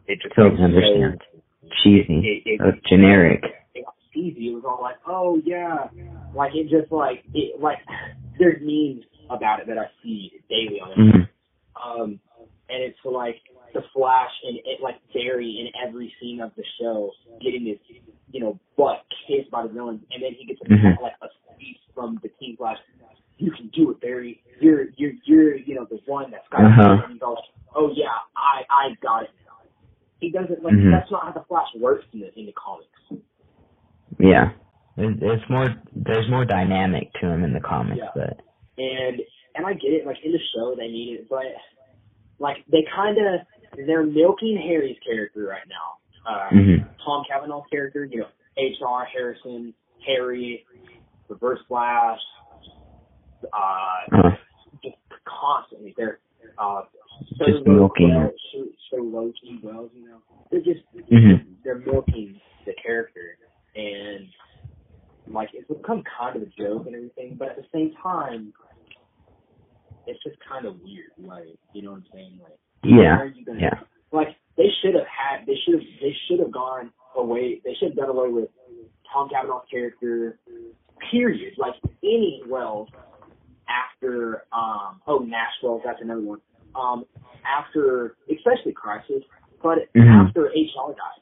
it 0.07 0.21
just 0.21 0.35
Don't 0.35 0.59
understand. 0.59 1.21
So, 1.31 1.41
Cheesy. 1.83 2.41
it, 2.45 2.61
it, 2.61 2.83
generic. 2.85 3.43
it 3.43 3.55
easy. 4.19 4.49
It 4.51 4.55
was 4.55 4.63
all 4.67 4.79
like, 4.81 4.97
oh 5.07 5.41
yeah, 5.45 5.89
like 6.33 6.51
it 6.55 6.69
just 6.69 6.91
like 6.91 7.23
it 7.33 7.59
like 7.59 7.79
there's 8.39 8.61
memes 8.61 9.05
about 9.29 9.59
it 9.61 9.67
that 9.67 9.77
I 9.77 9.87
see 10.03 10.31
daily 10.49 10.79
on 10.81 10.91
it. 10.91 10.97
Mhm. 10.97 11.29
Um, 11.75 12.19
and 12.69 12.83
it's 12.83 12.99
like 13.05 13.39
the 13.73 13.81
Flash 13.93 14.31
and 14.43 14.57
it 14.57 14.81
like 14.81 14.95
Barry 15.13 15.59
in 15.61 15.87
every 15.87 16.13
scene 16.19 16.41
of 16.41 16.51
the 16.55 16.63
show 16.79 17.11
getting 17.41 17.65
his 17.65 17.77
you 18.31 18.39
know 18.41 18.59
butt 18.77 19.05
kicked 19.27 19.49
by 19.51 19.63
the 19.63 19.69
villain, 19.69 20.01
and 20.11 20.21
then 20.23 20.33
he 20.37 20.45
gets 20.45 20.59
a, 20.61 20.65
Mhm. 20.65 21.01
like 21.01 21.13
a 21.21 21.27
speech 21.55 21.77
from 21.95 22.19
the 22.21 22.29
Team 22.39 22.57
Flash. 22.57 22.77
You 23.37 23.51
can 23.51 23.67
do 23.69 23.91
it, 23.91 24.01
Barry. 24.01 24.41
You're 24.59 24.89
you're 24.97 25.13
you're 25.23 25.55
you 25.55 25.75
know 25.75 25.85
the 25.85 25.99
one 26.05 26.31
that's 26.31 26.47
got 26.49 26.61
Uh-huh. 26.65 26.93
it. 26.93 27.03
And 27.05 27.13
he 27.13 27.19
goes, 27.19 27.37
oh 27.75 27.91
yeah, 27.95 28.11
I 28.35 28.65
I 28.69 28.95
got 29.01 29.23
it. 29.23 29.29
He 30.19 30.31
doesn't 30.31 30.61
like 30.63 30.73
Mhm. 30.73 30.91
that's 30.91 31.09
not 31.11 31.23
how 31.25 31.31
the 31.31 31.45
Flash 31.47 31.73
works 31.75 32.05
in 32.13 32.19
the 32.19 32.37
in 32.37 32.45
the 32.45 32.51
comics. 32.53 32.89
Yeah. 34.19 34.51
It's 34.97 35.49
more. 35.49 35.67
There's 35.95 36.29
more 36.29 36.43
dynamic 36.45 37.11
to 37.21 37.27
him 37.27 37.43
in 37.43 37.53
the 37.53 37.61
comics, 37.61 37.99
Yeah. 38.01 38.09
but. 38.13 38.41
and 38.77 39.21
and 39.55 39.65
I 39.65 39.73
get 39.73 39.91
it. 39.93 40.05
Like 40.05 40.17
in 40.23 40.31
the 40.31 40.39
show, 40.53 40.75
they 40.75 40.87
need 40.87 41.19
it, 41.19 41.29
but 41.29 41.45
like 42.39 42.57
they 42.71 42.85
kind 42.93 43.17
of 43.17 43.41
they're 43.87 44.03
milking 44.03 44.57
Harry's 44.57 44.97
character 45.05 45.43
right 45.43 45.67
now. 45.69 46.29
Uh, 46.29 46.49
Mhm. 46.49 46.85
Tom 47.05 47.23
Cavanagh's 47.29 47.67
character, 47.71 48.03
you 48.05 48.19
know, 48.19 48.27
H.R. 48.57 49.05
Harrison, 49.05 49.73
Harry, 50.05 50.65
Reverse 51.29 51.59
Flash, 51.67 52.19
uh, 53.53 53.99
Uh, 54.11 54.35
just 54.83 54.97
constantly 55.25 55.93
they're 55.97 56.19
uh, 56.57 56.81
so 57.37 57.45
Just 57.45 57.65
milking. 57.65 58.13
well, 58.15 58.31
so, 58.51 58.65
so 58.91 58.97
low 58.97 59.31
key 59.41 59.59
wells, 59.63 59.91
you 59.93 60.07
know. 60.09 60.17
They're 60.51 60.61
just 60.61 60.81
Mhm. 61.09 61.45
they're 61.63 61.79
milking 61.79 62.39
the 62.65 62.73
character 62.73 63.37
and 63.75 64.27
like 65.27 65.49
it's 65.53 65.67
become 65.67 66.03
kind 66.17 66.35
of 66.35 66.41
a 66.41 66.51
joke 66.57 66.85
and 66.87 66.95
everything, 66.95 67.35
but 67.37 67.49
at 67.49 67.57
the 67.57 67.65
same 67.73 67.93
time 68.01 68.53
it's 70.07 70.21
just 70.23 70.37
kind 70.47 70.65
of 70.65 70.75
weird, 70.81 71.11
like 71.19 71.55
you 71.73 71.81
know 71.83 71.91
what 71.91 71.97
I'm 71.97 72.05
saying? 72.13 72.39
Like 72.41 72.57
yeah. 72.83 72.97
where 72.97 73.21
are 73.21 73.25
you 73.25 73.45
gonna 73.45 73.59
Yeah. 73.59 73.79
like 74.11 74.29
they 74.57 74.69
should 74.81 74.95
have 74.95 75.07
had 75.07 75.45
they 75.45 75.55
should 75.65 75.75
have 75.75 75.83
they 76.01 76.15
should 76.27 76.39
have 76.39 76.51
gone 76.51 76.91
away 77.15 77.61
they 77.63 77.73
should 77.75 77.89
have 77.89 77.97
done 77.97 78.09
away 78.09 78.29
with 78.29 78.49
Tom 79.11 79.29
Cavanagh's 79.29 79.65
character 79.69 80.39
period 81.11 81.53
like 81.57 81.75
any 82.03 82.41
Wells 82.47 82.89
after 83.67 84.45
um 84.51 85.01
oh 85.07 85.19
Nash 85.19 85.53
Wells 85.61 85.81
that's 85.85 86.01
another 86.01 86.21
one 86.21 86.39
um 86.75 87.05
after 87.45 88.15
especially 88.31 88.73
Crisis 88.73 89.23
but 89.61 89.91
Mhm. 89.95 90.27
after 90.27 90.45
HR 90.45 90.93
died 90.93 91.21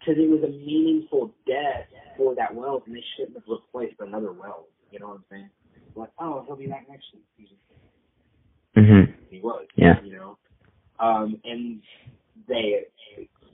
because 0.00 0.16
it 0.18 0.28
was 0.28 0.42
a 0.42 0.48
meaningful 0.48 1.32
death 1.46 1.86
for 2.16 2.34
that 2.34 2.52
Wells 2.54 2.82
and 2.86 2.96
they 2.96 3.04
shouldn't 3.16 3.36
have 3.36 3.44
replaced 3.46 4.00
another 4.00 4.32
Wells 4.32 4.66
you 4.90 4.98
know 4.98 5.08
what 5.08 5.16
I'm 5.16 5.24
saying 5.30 5.50
like 5.94 6.10
oh 6.18 6.42
he'll 6.46 6.56
be 6.56 6.66
back 6.66 6.86
next 6.88 7.06
season 7.36 7.56
Mhm. 8.76 9.14
he 9.30 9.40
was. 9.40 9.66
Yeah. 9.74 10.00
You 10.02 10.12
know. 10.12 10.38
Um, 11.00 11.40
and 11.44 11.82
they 12.46 12.86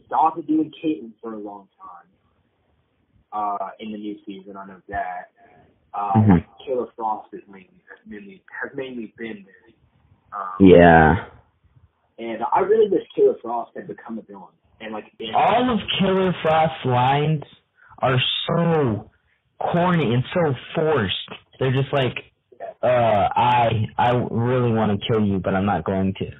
stopped 0.06 0.46
doing 0.46 0.72
Caitlyn 0.82 1.12
for 1.22 1.32
a 1.32 1.38
long 1.38 1.68
time. 1.80 2.08
Uh, 3.32 3.70
in 3.80 3.92
the 3.92 3.98
new 3.98 4.18
season, 4.24 4.56
I 4.56 4.66
know 4.66 4.80
that. 4.88 5.30
Uh, 5.94 6.12
Mhm. 6.14 6.44
Killer 6.64 6.86
Frost 6.96 7.32
is 7.32 7.42
mainly 7.48 7.70
has 7.88 7.98
mainly 8.06 8.42
has 8.60 8.74
mainly 8.74 9.14
been 9.16 9.44
there. 9.44 10.38
Um, 10.38 10.54
Yeah. 10.60 11.30
And 12.18 12.44
I 12.52 12.60
really 12.60 12.88
wish 12.88 13.06
Killer 13.14 13.38
Frost 13.38 13.74
had 13.74 13.88
become 13.88 14.18
a 14.18 14.22
villain. 14.22 14.52
And 14.80 14.92
like 14.92 15.04
been, 15.18 15.32
All 15.34 15.70
of 15.74 15.80
Killer 15.98 16.32
Frost's 16.42 16.84
lines 16.86 17.44
are 18.00 18.18
so 18.48 19.10
corny 19.60 20.14
and 20.14 20.24
so 20.34 20.54
forced. 20.74 21.30
They're 21.58 21.72
just 21.72 21.92
like, 21.92 22.16
uh, 22.82 22.86
I 23.36 23.86
I 23.98 24.10
really 24.30 24.72
want 24.72 25.00
to 25.00 25.06
kill 25.08 25.24
you, 25.26 25.40
but 25.40 25.54
I'm 25.54 25.66
not 25.66 25.84
going 25.84 26.14
to. 26.20 26.30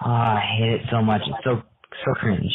Ah, 0.00 0.36
I 0.36 0.40
hate 0.58 0.72
it 0.74 0.82
so 0.90 1.02
much. 1.02 1.22
It's 1.26 1.44
so 1.44 1.62
so 2.04 2.12
cringe. 2.14 2.52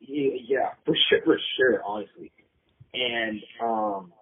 Yeah, 0.00 0.32
yeah, 0.48 0.70
for 0.84 0.94
sure, 1.08 1.20
for 1.24 1.38
sure, 1.56 1.82
honestly. 1.86 2.32
And 2.94 3.40
um, 3.62 4.12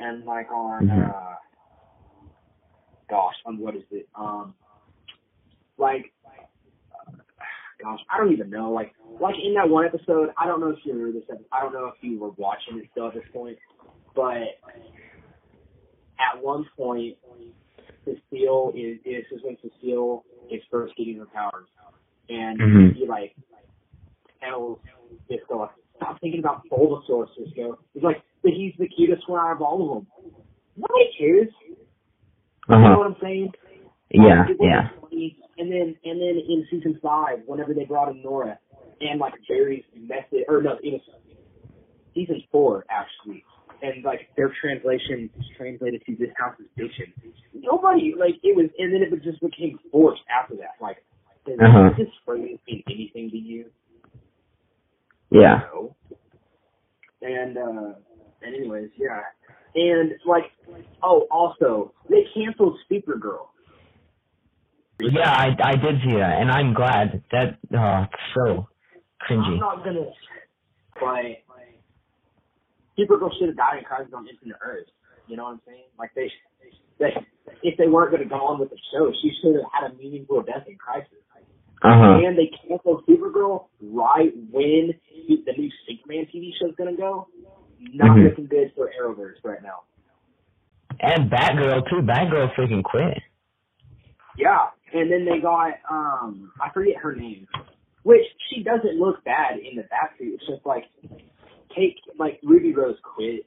and 0.00 0.24
like 0.24 0.50
on 0.52 0.88
Mhm. 0.88 1.14
uh, 1.14 1.36
gosh, 3.10 3.34
on 3.46 3.58
what 3.60 3.76
is 3.76 3.84
it? 3.90 4.08
Um, 4.14 4.54
like, 5.78 6.12
gosh, 7.82 8.00
I 8.12 8.18
don't 8.18 8.32
even 8.32 8.50
know. 8.50 8.70
Like, 8.72 8.92
like 9.20 9.34
in 9.42 9.54
that 9.54 9.68
one 9.68 9.84
episode, 9.84 10.30
I 10.38 10.46
don't 10.46 10.60
know 10.60 10.70
if 10.70 10.78
you 10.84 10.92
remember 10.92 11.18
this. 11.18 11.28
episode, 11.28 11.46
I 11.52 11.62
don't 11.62 11.72
know 11.72 11.86
if 11.86 11.94
you 12.02 12.18
were 12.18 12.30
watching 12.30 12.78
it 12.78 12.88
still 12.92 13.08
at 13.08 13.14
this 13.14 13.24
point, 13.32 13.58
but 14.14 14.58
at 16.18 16.42
one 16.42 16.66
point, 16.76 17.16
Cecile 18.04 18.72
is 18.74 18.98
is 19.04 19.24
this 19.30 19.38
is 19.38 19.44
when 19.44 19.56
Cecile 19.62 20.24
is 20.50 20.62
first 20.70 20.96
getting 20.96 21.18
her 21.18 21.26
powers, 21.26 21.66
and 22.28 22.58
Mhm. 22.60 22.94
he 22.94 23.06
like 23.06 23.34
tells 24.40 24.78
Cisco, 25.28 25.58
like, 25.58 25.70
stop 25.96 26.20
thinking 26.20 26.40
about 26.40 26.62
Bulbasaur, 26.70 27.28
Cisco. 27.36 27.78
He's 27.94 28.02
like, 28.02 28.22
but 28.42 28.52
he's 28.52 28.74
the 28.78 28.88
cutest 28.88 29.28
one 29.28 29.40
out 29.40 29.52
of 29.52 29.62
all 29.62 29.82
of 29.82 29.88
them. 30.04 30.06
Nobody 30.76 31.12
cares. 31.18 31.48
You 31.68 31.76
Uh 32.68 32.78
know 32.78 32.98
what 32.98 33.06
I'm 33.08 33.16
saying? 33.20 33.52
Yeah. 34.10 34.46
Yeah. 34.60 34.88
And 35.58 35.70
then, 35.70 35.96
and 36.04 36.20
then 36.20 36.40
in 36.48 36.66
season 36.70 36.98
five, 37.02 37.40
whenever 37.46 37.74
they 37.74 37.84
brought 37.84 38.08
in 38.10 38.22
Nora, 38.22 38.58
and 39.00 39.20
like 39.20 39.34
Barry's 39.48 39.84
method, 39.94 40.44
or 40.48 40.62
no, 40.62 40.78
it 40.82 40.92
was 40.92 41.02
season 42.14 42.42
four 42.50 42.84
actually, 42.90 43.44
and 43.82 44.02
like 44.04 44.28
their 44.36 44.52
translation 44.60 45.30
is 45.38 45.44
translated 45.56 46.02
to 46.06 46.16
this 46.16 46.30
house 46.36 46.54
is 46.60 46.66
bitchin'. 46.78 47.12
Nobody 47.54 48.14
like 48.18 48.36
it 48.42 48.56
was, 48.56 48.70
and 48.78 48.92
then 48.92 49.02
it 49.02 49.22
just 49.22 49.40
became 49.40 49.78
forced 49.92 50.22
after 50.30 50.56
that. 50.56 50.74
Like, 50.80 51.04
does 51.46 51.58
Uh-huh. 51.60 51.90
this 51.96 52.08
phrase 52.24 52.58
mean 52.66 52.82
anything 52.88 53.30
to 53.30 53.36
you? 53.36 53.66
Yeah. 55.30 55.60
No. 55.72 55.94
And 57.22 57.58
uh, 57.58 57.94
and 58.42 58.54
anyways, 58.54 58.90
yeah, 58.96 59.20
and 59.74 60.12
like, 60.26 60.52
oh, 61.02 61.26
also 61.30 61.92
they 62.08 62.24
canceled 62.34 62.78
Supergirl. 62.90 63.48
Yeah, 65.00 65.30
I 65.30 65.56
I 65.62 65.76
did 65.76 66.00
see 66.04 66.16
that, 66.16 66.40
and 66.40 66.50
I'm 66.50 66.74
glad 66.74 67.22
that 67.32 67.58
oh, 67.74 68.04
it's 68.04 68.22
so 68.34 68.68
I'm 69.30 69.58
not 69.58 69.84
gonna, 69.84 70.06
Supergirl 72.98 73.30
should 73.38 73.48
have 73.48 73.56
died 73.56 73.78
in 73.78 73.84
Crisis 73.84 74.12
on 74.14 74.26
Infinite 74.28 74.56
Earth. 74.62 74.86
You 75.26 75.36
know 75.36 75.44
what 75.44 75.52
I'm 75.52 75.60
saying? 75.66 75.84
Like 75.98 76.10
they, 76.14 76.30
they, 76.98 77.14
if 77.62 77.78
they 77.78 77.86
weren't 77.86 78.10
gonna 78.12 78.28
go 78.28 78.36
on 78.46 78.60
with 78.60 78.70
the 78.70 78.78
show, 78.92 79.12
she 79.22 79.32
should 79.40 79.54
have 79.54 79.64
had 79.72 79.90
a 79.90 79.94
meaningful 79.94 80.42
death 80.42 80.66
in 80.66 80.76
Crisis. 80.76 81.08
Uh 81.82 81.96
huh. 81.96 82.18
And 82.26 82.36
they 82.36 82.50
canceled 82.68 83.04
Supergirl 83.08 83.68
right 83.80 84.32
when 84.50 84.92
the 85.26 85.52
new 85.56 85.70
Superman 85.88 86.26
TV 86.34 86.50
show 86.60 86.68
is 86.68 86.74
gonna 86.76 86.96
go. 86.96 87.28
Not 87.94 88.10
Mhm. 88.16 88.28
looking 88.28 88.46
good 88.46 88.72
for 88.74 88.90
Arrowverse 89.00 89.42
right 89.42 89.62
now. 89.62 89.84
And 91.00 91.30
Batgirl 91.30 91.88
too. 91.88 92.02
Batgirl 92.02 92.54
freaking 92.54 92.84
quit. 92.84 93.22
Yeah, 94.36 94.68
and 94.92 95.10
then 95.10 95.24
they 95.24 95.40
got 95.40 95.74
um 95.90 96.52
I 96.60 96.70
forget 96.72 96.96
her 96.96 97.14
name, 97.14 97.46
which 98.02 98.24
she 98.48 98.62
doesn't 98.62 98.98
look 98.98 99.22
bad 99.24 99.58
in 99.58 99.76
the 99.76 99.82
backseat. 99.82 100.34
It's 100.34 100.46
just 100.46 100.64
like 100.66 100.84
take 101.76 101.96
like 102.18 102.40
Ruby 102.42 102.74
Rose 102.74 102.96
quit. 103.02 103.46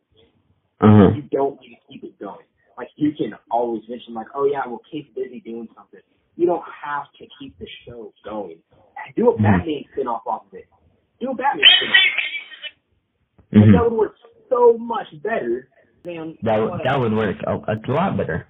Huh. 0.82 1.12
You 1.16 1.22
don't 1.32 1.60
need 1.62 1.76
to 1.76 1.92
keep 1.94 2.04
it 2.04 2.20
going. 2.20 2.46
Like 2.78 2.90
you 2.96 3.12
can 3.18 3.34
always 3.52 3.84
mention 3.88 4.14
like, 4.14 4.28
oh 4.36 4.46
yeah, 4.46 4.62
well 4.68 4.82
Kate's 4.92 5.10
busy 5.16 5.40
doing 5.42 5.68
something. 5.76 6.00
You 6.36 6.48
don't 6.48 6.64
have 6.84 7.04
to 7.20 7.26
keep 7.40 7.58
the 7.60 7.68
show 7.86 8.12
going. 8.26 8.58
Do 9.16 9.30
a 9.30 9.34
Mhm. 9.38 9.44
Batman 9.44 9.84
spin 9.92 10.08
off 10.08 10.26
off 10.26 10.46
of 10.48 10.54
it. 10.54 10.66
Do 11.20 11.30
a 11.32 11.36
Batman 11.36 11.66
spin 11.78 11.90
off. 11.90 11.96
Mhm. 13.54 13.72
That 13.74 13.84
would 13.84 13.98
work 13.98 14.16
so 14.50 14.78
much 14.78 15.08
better 15.22 15.68
than 16.04 16.38
That 16.42 16.58
would 16.60 16.82
that 16.84 17.00
would 17.00 17.14
work 17.14 17.38
a, 17.46 17.54
a 17.56 17.92
lot 17.92 18.18
better. 18.18 18.48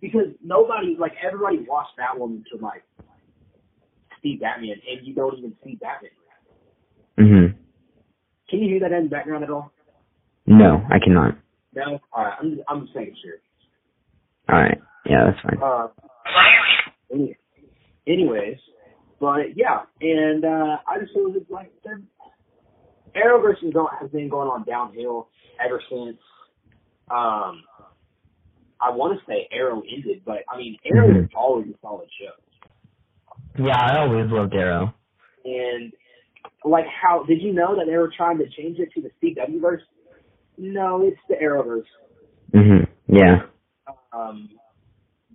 Because 0.00 0.28
nobody, 0.42 0.96
like 0.98 1.12
everybody 1.22 1.58
watched 1.68 1.96
that 1.98 2.18
one 2.18 2.44
to 2.52 2.58
like 2.64 2.82
see 4.22 4.36
Batman, 4.36 4.76
and 4.90 5.06
you 5.06 5.14
don't 5.14 5.36
even 5.38 5.54
see 5.64 5.76
Batman. 5.76 6.10
Mhm. 7.18 7.54
Can 8.48 8.58
you 8.60 8.68
hear 8.68 8.80
that 8.80 8.92
in 8.92 9.04
the 9.04 9.10
background 9.10 9.44
at 9.44 9.50
all? 9.50 9.72
No, 10.46 10.84
I 10.90 10.98
cannot. 10.98 11.36
No. 11.74 12.00
All 12.12 12.24
right, 12.24 12.34
I'm 12.40 12.50
just, 12.50 12.62
I'm 12.68 12.82
just 12.86 12.96
making 12.96 13.16
sure. 13.22 13.34
All 14.48 14.60
right. 14.60 14.80
Yeah, 15.06 15.30
that's 15.30 15.40
fine. 15.42 15.62
Uh, 15.62 15.88
any- 17.12 17.36
anyways, 18.06 18.58
but 19.20 19.56
yeah, 19.56 19.82
and 20.00 20.44
uh 20.44 20.78
I 20.86 20.98
just 21.00 21.12
feel 21.12 21.32
it's 21.36 21.50
like 21.50 21.72
Arrowverse 23.14 23.62
has 24.00 24.10
been 24.10 24.28
going 24.28 24.48
on 24.48 24.64
downhill 24.64 25.28
ever 25.64 25.80
since. 25.90 26.16
Um, 27.10 27.62
I 28.80 28.90
want 28.90 29.18
to 29.18 29.24
say 29.26 29.46
Arrow 29.52 29.82
ended, 29.94 30.22
but 30.24 30.38
I 30.48 30.56
mean 30.56 30.76
Arrow 30.84 31.08
Mhm. 31.08 31.24
is 31.24 31.30
always 31.34 31.68
a 31.68 31.78
solid 31.80 32.08
show. 32.18 32.32
Yeah, 33.62 33.78
I 33.78 33.98
always 34.00 34.30
loved 34.30 34.54
Arrow. 34.54 34.94
And 35.44 35.92
like, 36.64 36.86
how 36.86 37.24
did 37.24 37.42
you 37.42 37.52
know 37.52 37.76
that 37.76 37.86
they 37.86 37.96
were 37.96 38.12
trying 38.16 38.38
to 38.38 38.48
change 38.48 38.78
it 38.78 38.90
to 38.92 39.02
the 39.02 39.10
CW 39.20 39.60
verse? 39.60 39.82
No, 40.56 41.02
it's 41.02 41.20
the 41.28 41.36
Arrowverse. 41.36 41.86
Mhm. 42.52 42.86
Yeah. 43.08 43.46
Um, 44.12 44.50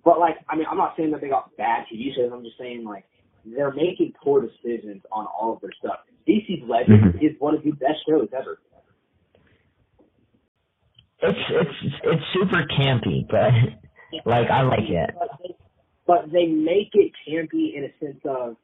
but 0.04 0.18
like, 0.18 0.36
I 0.48 0.56
mean, 0.56 0.66
I'm 0.70 0.76
not 0.76 0.96
saying 0.96 1.10
that 1.12 1.20
they 1.20 1.28
got 1.28 1.56
bad 1.56 1.86
TV 1.86 2.14
shows. 2.14 2.30
I'm 2.32 2.44
just 2.44 2.58
saying 2.58 2.84
like 2.84 3.04
they're 3.44 3.72
making 3.72 4.12
poor 4.22 4.40
decisions 4.40 5.02
on 5.12 5.26
all 5.26 5.52
of 5.52 5.60
their 5.60 5.72
stuff. 5.72 6.00
DC's 6.26 6.62
Legends 6.68 7.16
Mhm. 7.16 7.22
is 7.22 7.38
one 7.40 7.54
of 7.54 7.62
the 7.62 7.72
best 7.72 8.04
shows 8.06 8.28
ever. 8.32 8.58
It's 11.22 11.38
it's 11.50 11.94
it's 12.04 12.22
super 12.34 12.62
campy, 12.78 13.26
but 13.28 13.52
like 14.26 14.50
I 14.50 14.62
like 14.62 14.88
it. 14.88 15.10
But 16.06 16.30
they, 16.30 16.46
make 16.46 16.90
it 16.92 17.12
campy 17.28 17.74
in 17.74 17.84
a 17.84 18.04
sense 18.04 18.20
of 18.24 18.56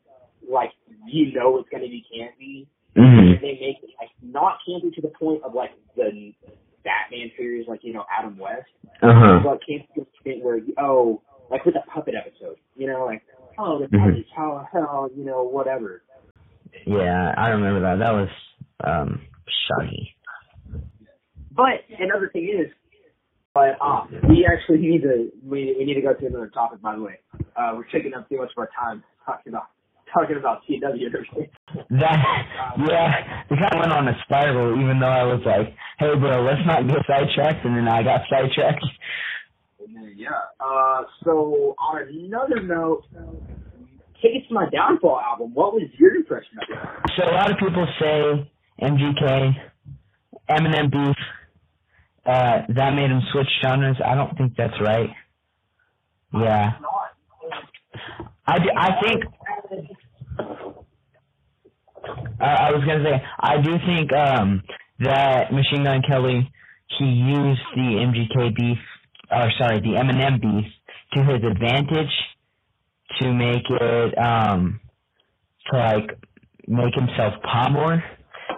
like 0.49 0.71
you 1.07 1.33
know 1.33 1.59
it's 1.59 1.69
going 1.71 1.83
to 1.83 1.89
be 1.89 2.05
campy. 2.15 2.67
Mhm. 2.97 3.35
And 3.35 3.41
they 3.41 3.59
make 3.59 3.79
it 3.83 3.91
like 3.99 4.11
not 4.23 4.59
campy 4.69 4.95
to 4.95 5.01
the 5.01 5.09
point 5.09 5.43
of 5.45 5.55
like 5.55 5.71
the 5.97 6.35
Batman 6.85 7.31
series, 7.37 7.67
like 7.67 7.81
you 7.83 7.95
know 7.95 8.05
Adam 8.17 8.39
West. 8.39 8.69
Uh 9.03 9.13
huh. 9.15 9.41
but 9.43 9.65
came 9.67 9.81
to 9.95 10.01
the 10.01 10.07
point 10.23 10.45
where 10.45 10.61
oh, 10.79 11.23
like 11.51 11.65
with 11.65 11.75
the 11.75 11.81
puppet 11.93 12.15
episode, 12.15 12.57
you 12.77 12.87
know, 12.87 13.07
like 13.07 13.23
oh 13.59 13.79
the 13.81 13.87
Mhm. 13.87 14.25
how 14.37 14.69
how 14.73 15.11
you 15.17 15.25
know 15.25 15.43
whatever. 15.43 16.03
Yeah, 16.87 17.35
I 17.37 17.49
remember 17.49 17.81
that. 17.81 17.99
That 17.99 18.13
was 18.13 18.29
um 18.85 19.23
shocking. 19.69 20.07
But 21.55 21.85
another 21.99 22.31
thing 22.33 22.49
is, 22.49 22.73
but 23.55 23.77
uh, 23.81 24.07
we 24.29 24.49
actually 24.51 24.79
need 24.79 25.03
to 25.03 25.31
we 25.45 25.75
we 25.79 25.85
need 25.85 25.95
to 25.95 26.01
go 26.01 26.15
to 26.15 26.27
another 26.27 26.49
topic. 26.49 26.81
By 26.81 26.97
the 26.97 27.03
way, 27.03 27.19
uh, 27.57 27.73
we're 27.75 27.89
taking 27.93 28.15
up 28.15 28.29
too 28.29 28.39
much 28.39 28.51
of 28.57 28.59
our 28.59 28.71
time 28.79 29.03
talking 29.27 29.53
about 29.53 29.69
talking 30.13 30.37
about 30.37 30.63
everything. 30.69 31.49
That 31.91 32.17
yeah, 32.89 33.45
we 33.51 33.57
kind 33.57 33.73
of 33.75 33.81
went 33.81 33.93
on 33.93 34.09
a 34.09 34.13
spiral. 34.25 34.81
Even 34.81 35.01
though 35.01 35.13
I 35.13 35.25
was 35.25 35.41
like, 35.45 35.75
"Hey, 35.99 36.15
bro, 36.19 36.43
let's 36.43 36.61
not 36.67 36.87
get 36.87 36.99
sidetracked," 37.07 37.65
and 37.65 37.77
then 37.77 37.89
I 37.89 38.03
got 38.03 38.23
sidetracked. 38.29 38.85
Yeah. 40.17 40.31
Uh, 40.61 41.03
so 41.25 41.75
on 41.79 42.09
another 42.09 42.63
note, 42.63 43.05
Tickets 44.23 44.47
to 44.49 44.55
My 44.55 44.69
Downfall 44.71 45.21
album. 45.21 45.53
What 45.55 45.75
was 45.75 45.83
your 45.99 46.15
impression 46.15 46.59
of 46.63 46.69
it? 46.71 47.13
So 47.17 47.29
a 47.29 47.35
lot 47.35 47.51
of 47.51 47.59
people 47.59 47.87
say 47.99 48.51
MGK, 48.81 49.53
Eminem 50.49 50.91
beef, 50.91 51.17
uh, 52.27 52.63
that 52.75 52.95
made 52.95 53.11
him 53.11 53.21
switch 53.33 53.49
genres. 53.63 53.97
I 54.05 54.15
don't 54.15 54.37
think 54.37 54.55
that's 54.57 54.81
right. 54.81 55.11
Yeah. 56.35 56.73
I, 58.47 58.59
d- 58.59 58.73
I 58.77 59.01
think 59.03 59.25
uh, 62.41 62.45
I 62.45 62.73
was 62.73 62.85
gonna 62.85 63.05
say 63.05 63.23
I 63.39 63.61
do 63.61 63.77
think 63.87 64.13
um, 64.13 64.63
that 65.01 65.53
Machine 65.53 65.85
Gun 65.85 66.03
Kelly 66.09 66.51
he 66.99 67.05
used 67.07 67.61
the 67.75 67.81
MGK 68.05 68.55
beef, 68.55 68.79
or 69.31 69.51
sorry, 69.59 69.81
the 69.81 69.97
Eminem 69.97 70.41
beef 70.41 70.71
to 71.15 71.25
his 71.25 71.43
advantage 71.45 72.13
to 73.21 73.33
make 73.33 73.65
it 73.69 74.19
um, 74.19 74.81
to 75.71 75.77
like 75.79 76.11
make 76.67 76.95
himself 76.95 77.35
pop 77.43 77.73
more 77.73 78.03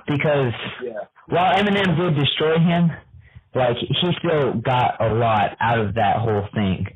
because 0.06 0.52
Yeah. 0.82 0.92
while 1.28 1.54
Eminem 1.56 1.96
did 1.96 2.16
destroy 2.16 2.58
him, 2.58 2.90
like 3.54 3.76
he 3.78 3.94
still 4.18 4.54
got 4.54 5.00
a 5.00 5.14
lot 5.14 5.56
out 5.60 5.78
of 5.78 5.94
that 5.94 6.16
whole 6.18 6.46
thing. 6.54 6.86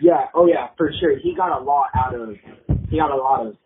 Yeah, 0.00 0.26
oh 0.34 0.46
yeah, 0.46 0.68
for 0.76 0.90
sure. 1.00 1.16
He 1.18 1.34
got 1.34 1.58
a 1.60 1.64
lot 1.64 1.86
out 1.94 2.14
of 2.14 2.36
he 2.90 2.98
got 2.98 3.10
a 3.10 3.16
lot 3.16 3.46
of 3.46 3.56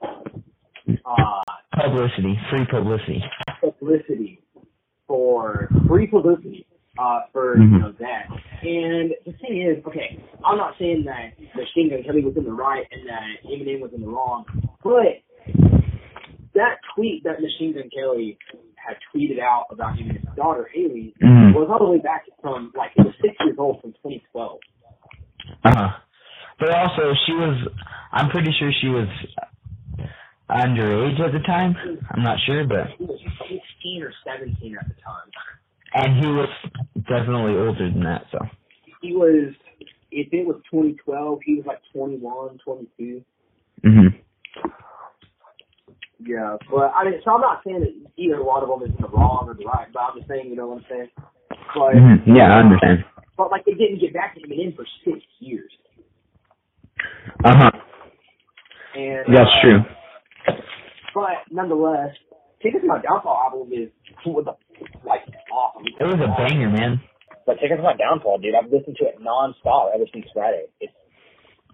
uh 1.04 1.42
Publicity, 1.72 2.38
free 2.50 2.66
publicity. 2.70 3.22
publicity 3.60 4.42
for 5.06 5.68
free 5.88 6.06
publicity 6.06 6.66
uh 6.98 7.20
for 7.32 7.56
Mhm. 7.56 7.72
you 7.72 7.78
know 7.78 7.92
that. 8.00 8.26
And 8.62 9.12
the 9.24 9.32
thing 9.40 9.62
is, 9.62 9.84
okay, 9.86 10.22
I'm 10.44 10.58
not 10.58 10.74
saying 10.78 11.04
that 11.06 11.32
Machine 11.56 11.90
Gun 11.90 12.02
Kelly 12.04 12.22
was 12.24 12.36
in 12.36 12.44
the 12.44 12.52
right 12.52 12.86
and 12.92 13.08
that 13.08 13.50
Eminem 13.50 13.80
was 13.80 13.92
in 13.94 14.02
the 14.02 14.08
wrong, 14.08 14.44
but 14.84 15.22
that 16.54 16.76
tweet 16.94 17.24
that 17.24 17.40
Machine 17.40 17.72
Gun 17.74 17.88
Kelly 17.94 18.36
had 18.86 18.96
tweeted 19.14 19.38
out 19.40 19.66
about 19.70 19.96
Eminem's 19.96 20.34
daughter 20.36 20.68
Haley 20.72 21.14
Mhm. 21.22 21.54
was 21.54 21.68
all 21.70 21.78
the 21.86 21.90
way 21.92 21.98
back 21.98 22.24
from 22.40 22.72
like 22.76 22.92
it 22.96 23.04
was 23.04 23.14
six 23.20 23.34
years 23.44 23.56
old 23.58 23.80
from 23.80 23.92
2012. 24.02 24.58
Uh 25.64 25.74
huh. 25.74 25.90
But 26.58 26.70
also, 26.70 27.14
she 27.26 27.32
was. 27.32 27.56
I'm 28.12 28.28
pretty 28.30 28.52
sure 28.58 28.70
she 28.80 28.88
was 28.88 29.08
underage 30.50 31.18
at 31.20 31.32
the 31.32 31.40
time. 31.46 31.74
I'm 32.10 32.22
not 32.22 32.38
sure, 32.46 32.64
but 32.66 32.88
He 32.98 33.04
was 33.04 33.20
16 33.48 34.02
or 34.02 34.12
17 34.24 34.76
at 34.76 34.88
the 34.88 34.94
time. 35.02 35.30
and 35.94 36.24
he 36.24 36.30
was 36.30 36.48
definitely 37.08 37.56
older 37.58 37.90
than 37.90 38.02
that. 38.04 38.26
So 38.30 38.38
he 39.00 39.12
was 39.14 39.54
if 40.12 40.32
it 40.32 40.46
was 40.46 40.56
2012, 40.70 41.38
he 41.44 41.54
was 41.56 41.66
like 41.66 41.80
21, 41.92 42.58
22. 42.64 43.24
Mhm. 43.84 44.14
Yeah, 46.22 46.56
but 46.70 46.92
I 46.94 47.04
mean, 47.04 47.20
so 47.24 47.32
I'm 47.32 47.40
not 47.40 47.62
saying 47.64 47.80
that 47.80 47.94
either 48.16 48.44
one 48.44 48.62
of 48.62 48.68
them 48.68 48.82
is 48.88 48.94
the 49.00 49.08
wrong 49.08 49.44
or 49.48 49.54
the 49.54 49.64
right, 49.64 49.88
but 49.92 50.00
I'm 50.00 50.16
just 50.18 50.28
saying, 50.28 50.50
you 50.50 50.56
know 50.56 50.68
what 50.68 50.78
I'm 50.78 50.86
saying. 50.88 51.08
But 51.74 51.94
Mhm. 51.96 52.36
Yeah, 52.36 52.54
I 52.56 52.60
understand. 52.60 53.04
but 53.36 53.50
like 53.50 53.64
they 53.64 53.72
didn't 53.72 54.00
get 54.00 54.12
back 54.12 54.34
to 54.34 54.40
him 54.40 54.52
in 54.52 54.72
for 54.74 54.84
six 55.04 55.18
years, 55.38 55.72
Uh 57.44 57.56
huh. 57.56 57.70
and 58.94 59.24
That's 59.34 59.48
uh, 59.50 59.60
true. 59.62 59.80
But 61.14 61.48
nonetheless, 61.50 62.14
Tickets 62.62 62.82
to 62.82 62.88
My 62.88 63.00
Downfall 63.00 63.36
album 63.50 63.72
is 63.72 63.88
with 64.26 64.44
the 64.44 64.54
like 65.04 65.22
awesome. 65.50 65.86
It 65.86 66.04
was 66.04 66.20
a 66.20 66.28
banger, 66.36 66.68
man. 66.68 67.00
But 67.46 67.54
Tickets 67.60 67.78
to 67.78 67.82
My 67.82 67.96
Downfall, 67.96 68.38
dude, 68.38 68.54
I've 68.54 68.70
listened 68.70 68.96
to 68.98 69.06
it 69.06 69.18
nonstop 69.22 69.94
ever 69.94 70.04
since 70.12 70.26
Friday. 70.34 70.66
It's 70.80 70.92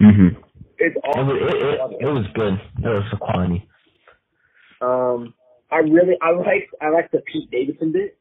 Mhm. 0.01 0.37
it's 0.79 0.95
It 0.97 1.05
awesome. 1.05 1.27
was, 1.27 1.37
it, 1.37 1.43
it, 1.43 2.03
it 2.07 2.13
was 2.13 2.27
good. 2.35 2.55
It 2.85 2.89
was 2.89 3.05
the 3.11 3.17
quality. 3.17 3.67
Um, 4.81 5.35
I 5.71 5.79
really, 5.79 6.17
I 6.23 6.31
like, 6.33 6.69
I 6.81 6.91
like 6.91 7.11
the 7.11 7.21
Pete 7.33 7.51
Davidson 7.51 7.93
bit. 7.93 8.19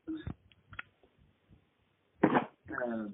Um, 2.23 3.13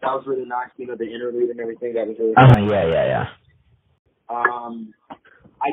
that 0.00 0.12
was 0.12 0.24
really 0.26 0.44
nice. 0.44 0.68
You 0.76 0.86
know, 0.86 0.96
the 0.96 1.04
interlude 1.04 1.50
and 1.50 1.60
everything. 1.60 1.94
That 1.94 2.06
was 2.06 2.16
really. 2.18 2.34
Uh, 2.36 2.70
yeah, 2.70 2.86
yeah, 2.86 3.06
yeah. 3.06 3.26
Um, 4.28 4.92
I, 5.62 5.70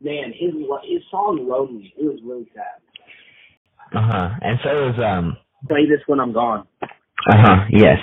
man, 0.00 0.32
his 0.38 0.52
his 0.84 1.02
song 1.10 1.46
"Lonely" 1.48 1.92
it 1.98 2.04
was 2.04 2.20
really 2.24 2.48
sad. 2.54 3.96
Uh 3.98 4.02
huh. 4.06 4.30
And 4.42 4.58
so 4.62 4.70
it 4.70 4.86
was 4.96 5.04
um. 5.04 5.36
Play 5.68 5.86
this 5.88 6.00
when 6.06 6.20
I'm 6.20 6.32
gone, 6.32 6.66
Uh 6.82 6.86
huh. 7.36 7.64
Yes. 7.70 7.98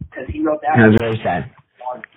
because 0.00 0.26
he 0.32 0.40
wrote 0.42 0.60
It 0.62 0.68
that 0.76 0.86
was 0.88 0.96
very 0.98 1.20
sad. 1.22 1.50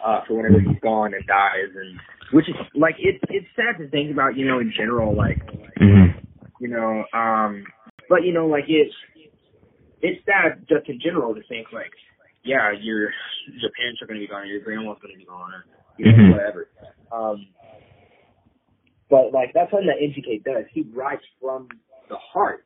uh, 0.05 0.21
for 0.27 0.35
whenever 0.37 0.59
he's 0.59 0.79
gone 0.81 1.13
and 1.13 1.25
dies, 1.27 1.69
and 1.75 1.99
which 2.33 2.49
is 2.49 2.55
like 2.75 2.95
it's 2.99 3.23
it's 3.29 3.47
sad 3.55 3.77
to 3.77 3.87
think 3.89 4.11
about. 4.11 4.35
You 4.35 4.47
know, 4.47 4.59
in 4.59 4.71
general, 4.75 5.15
like 5.15 5.39
Mhm. 5.79 6.25
you 6.59 6.67
know, 6.67 7.05
um, 7.13 7.63
but 8.09 8.23
you 8.23 8.33
know, 8.33 8.47
like 8.47 8.65
it's 8.67 8.93
it's 10.01 10.23
sad 10.25 10.65
just 10.67 10.89
in 10.89 10.99
general 10.99 11.33
to 11.35 11.41
think 11.43 11.71
like, 11.71 11.91
yeah, 12.43 12.71
your 12.71 13.13
your 13.61 13.71
parents 13.77 14.01
are 14.01 14.07
gonna 14.07 14.19
be 14.19 14.27
gone, 14.27 14.41
or 14.41 14.45
your 14.45 14.61
grandma's 14.61 14.97
gonna 15.01 15.15
be 15.15 15.25
gone, 15.25 15.53
or 15.53 15.63
you 15.97 16.05
know, 16.11 16.17
Mhm. 16.17 16.31
whatever. 16.31 16.67
Um, 17.11 17.47
but 19.09 19.31
like 19.31 19.53
that's 19.53 19.69
something 19.71 19.87
that 19.87 20.01
MGK 20.01 20.39
does. 20.39 20.65
He 20.73 20.81
writes 20.93 21.23
from 21.39 21.69
the 22.09 22.17
heart, 22.17 22.65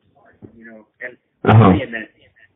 you 0.56 0.64
know, 0.64 0.86
and 1.00 1.16
Uh 1.44 1.54
huh. 1.54 1.64
something 1.70 1.90
that 1.92 2.08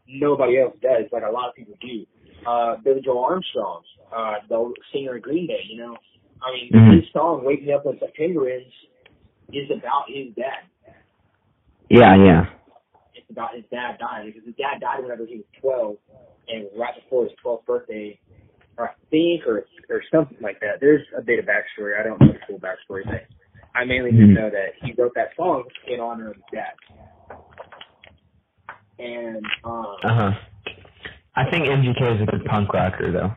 nobody 0.09 0.59
else 0.59 0.77
does, 0.81 1.11
like 1.13 1.23
a 1.23 1.31
lot 1.31 1.49
of 1.51 1.55
people 1.55 1.75
do. 1.81 2.07
Uh, 2.47 2.77
Billie 2.77 3.01
Joe 3.03 3.23
Armstrong, 3.23 3.83
uh, 4.11 4.41
the 4.49 4.75
singer 4.93 5.17
of 5.17 5.23
Green 5.23 5.47
Day, 5.47 5.63
you 5.69 5.77
know. 5.77 5.97
I 6.45 6.53
mean, 6.53 6.71
Mhm. 6.73 7.01
his 7.01 7.11
song 7.13 7.45
"Wake 7.45 7.63
Me 7.65 7.73
Up 7.73 7.85
When 7.85 7.99
September 7.99 8.49
Ends" 8.49 8.73
is 9.53 9.71
about 9.71 10.09
his 10.11 10.35
dad. 10.35 10.65
Yeah. 11.89 12.15
Yeah. 12.17 12.47
it's 13.15 13.29
about 13.31 13.55
his 13.55 13.65
dad 13.71 13.99
dying 13.99 14.27
because 14.31 14.45
his 14.47 14.55
dad 14.57 14.81
died 14.81 15.03
whenever 15.03 15.27
he 15.27 15.37
was 15.37 15.45
12 15.61 15.99
and 16.49 16.67
right 16.77 16.95
before 16.95 17.25
his 17.25 17.33
12th 17.45 17.65
birthday, 17.67 18.19
or 18.79 18.89
I 18.89 18.95
think, 19.11 19.47
or 19.47 19.67
or 19.91 20.03
something 20.11 20.39
like 20.41 20.59
that. 20.61 20.81
There's 20.81 21.07
a 21.17 21.21
bit 21.21 21.39
of 21.39 21.45
backstory. 21.45 21.99
I 22.01 22.03
don't 22.03 22.19
know 22.21 22.33
the 22.33 22.39
full 22.47 22.59
backstory, 22.59 23.05
but 23.05 23.27
I 23.75 23.85
mainly 23.85 24.13
just 24.13 24.23
Mhm. 24.23 24.35
know 24.35 24.51
that 24.51 24.75
he 24.83 24.93
wrote 24.93 25.13
that 25.15 25.37
song 25.37 25.65
in 25.87 26.01
honor 26.01 26.31
of 26.31 26.37
his 26.37 26.45
dad. 26.53 26.73
And 28.99 29.45
um, 29.65 29.97
Uh 30.05 30.15
huh. 30.15 30.33
I 31.35 31.51
think 31.51 31.67
MGK 31.67 32.17
is 32.17 32.23
a 32.23 32.27
good 32.27 32.45
punk 32.47 32.73
rocker 32.73 33.11
though. 33.13 33.33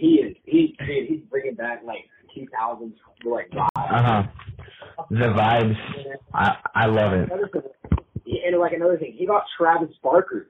He 0.00 0.14
is 0.14 0.36
he 0.44 0.76
dude, 0.78 1.08
he's 1.08 1.20
bringing 1.30 1.54
back 1.54 1.82
like 1.84 2.08
2000s 2.36 2.92
like 3.24 3.50
vibe. 3.50 3.68
Uh 3.76 4.02
huh. 4.02 4.22
The 5.10 5.26
vibes. 5.26 5.76
I 6.34 6.56
I 6.74 6.86
love 6.86 7.12
it. 7.12 7.28
Thing, 7.28 8.42
and 8.46 8.58
like 8.58 8.72
another 8.72 8.98
thing, 8.98 9.14
he 9.16 9.26
got 9.26 9.44
Travis 9.58 9.94
Barker, 10.02 10.48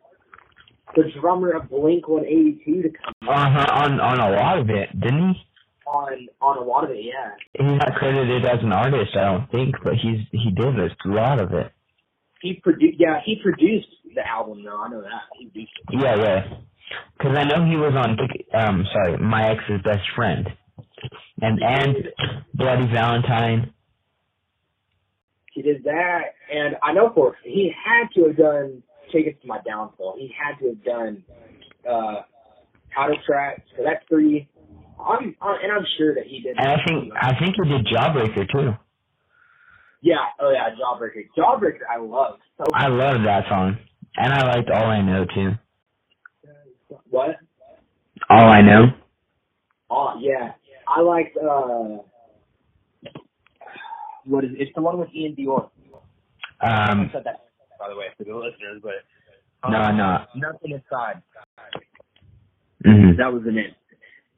the 0.95 1.05
drummer 1.21 1.53
of 1.53 1.69
Blink 1.71 2.09
182, 2.09 2.83
to 2.83 2.89
come 2.91 3.29
Uh 3.29 3.51
huh. 3.51 3.85
On 3.85 4.01
on 4.01 4.21
a 4.21 4.31
lot 4.37 4.59
of 4.59 4.71
it, 4.71 4.89
didn't 4.99 5.35
he? 5.35 5.47
on 5.87 6.29
on 6.41 6.59
a 6.59 6.63
lot 6.63 6.85
of 6.85 6.91
it. 6.91 7.03
Yeah. 7.03 7.35
He's 7.59 7.79
not 7.79 7.95
credited 7.97 8.45
as 8.45 8.63
an 8.63 8.73
artist, 8.73 9.17
I 9.17 9.25
don't 9.25 9.51
think, 9.51 9.75
but 9.83 9.95
he's 9.95 10.21
he 10.31 10.51
did 10.51 10.79
a 10.79 10.89
lot 11.07 11.41
of 11.41 11.53
it. 11.53 11.73
He 12.41 12.55
produced, 12.55 12.99
yeah, 12.99 13.21
he 13.25 13.37
produced 13.43 13.89
the 14.15 14.27
album 14.27 14.65
though. 14.65 14.81
I 14.83 14.89
know 14.89 15.03
that 15.03 15.11
he 15.39 15.47
produced 15.47 15.73
it. 15.91 16.01
Yeah, 16.01 16.17
yeah. 16.17 16.57
Because 17.17 17.37
I 17.37 17.45
know 17.45 17.65
he 17.65 17.77
was 17.77 17.95
on 17.95 18.19
um 18.55 18.87
sorry, 18.93 19.19
my 19.19 19.51
ex's 19.51 19.81
best 19.83 20.09
friend, 20.15 20.49
and 21.41 21.63
and 21.63 21.97
Bloody 22.55 22.87
Valentine. 22.87 23.73
He 25.53 25.63
did 25.63 25.85
that, 25.85 26.35
and 26.53 26.77
I 26.83 26.93
know 26.93 27.11
for 27.15 27.37
he 27.45 27.73
had 27.85 28.09
to 28.15 28.29
have 28.29 28.37
done 28.37 28.83
"Take 29.13 29.41
to 29.41 29.47
My 29.47 29.59
Downfall." 29.67 30.17
He 30.19 30.33
had 30.37 30.59
to 30.61 30.69
have 30.69 30.85
done 30.85 31.25
uh, 31.89 32.23
title 32.95 33.17
track. 33.27 33.63
So 33.77 33.83
that's 33.85 34.05
three. 34.09 34.49
I'm, 34.99 35.35
i 35.41 35.59
and 35.63 35.73
I'm 35.73 35.87
sure 35.97 36.15
that 36.15 36.27
he 36.27 36.41
did. 36.41 36.57
And 36.59 36.69
I 36.69 36.77
think 36.87 37.13
I 37.21 37.39
think 37.39 37.57
he 37.63 37.69
did 37.69 37.87
Jawbreaker 37.87 38.51
too. 38.51 38.75
Yeah. 40.03 40.17
Oh 40.41 40.51
yeah, 40.51 40.69
Jawbreaker. 40.71 41.29
Jawbreaker, 41.37 41.87
I 41.91 41.99
love. 41.99 42.39
So 42.59 42.65
I 42.75 42.89
love 42.89 43.23
that 43.25 43.45
song, 43.49 43.79
and 44.17 44.33
I 44.33 44.57
liked 44.57 44.71
All 44.71 44.87
I 44.87 45.03
Know 45.03 45.25
too. 45.25 45.53
What? 47.11 47.37
All 48.29 48.49
I 48.49 48.61
know. 48.63 48.87
Oh 49.91 50.15
yeah, 50.21 50.53
I 50.87 51.01
liked. 51.01 51.37
uh 51.37 51.99
What 54.25 54.45
is? 54.45 54.51
it? 54.53 54.61
It's 54.63 54.73
the 54.75 54.83
one 54.83 54.99
with 54.99 55.09
iann 55.11 55.37
dior. 55.37 55.71
I 56.61 56.93
Um, 56.93 57.11
said 57.13 57.25
that 57.25 57.41
by 57.79 57.89
the 57.89 57.97
way 57.97 58.07
for 58.19 58.25
the 58.25 58.35
listeners, 58.35 58.81
but 58.83 59.71
no, 59.71 59.79
um, 59.79 59.97
no. 59.97 60.25
nothing 60.35 60.73
inside. 60.73 61.23
Mhm. 62.85 63.17
That 63.17 63.33
was 63.33 63.43
the 63.45 63.53
name. 63.53 63.75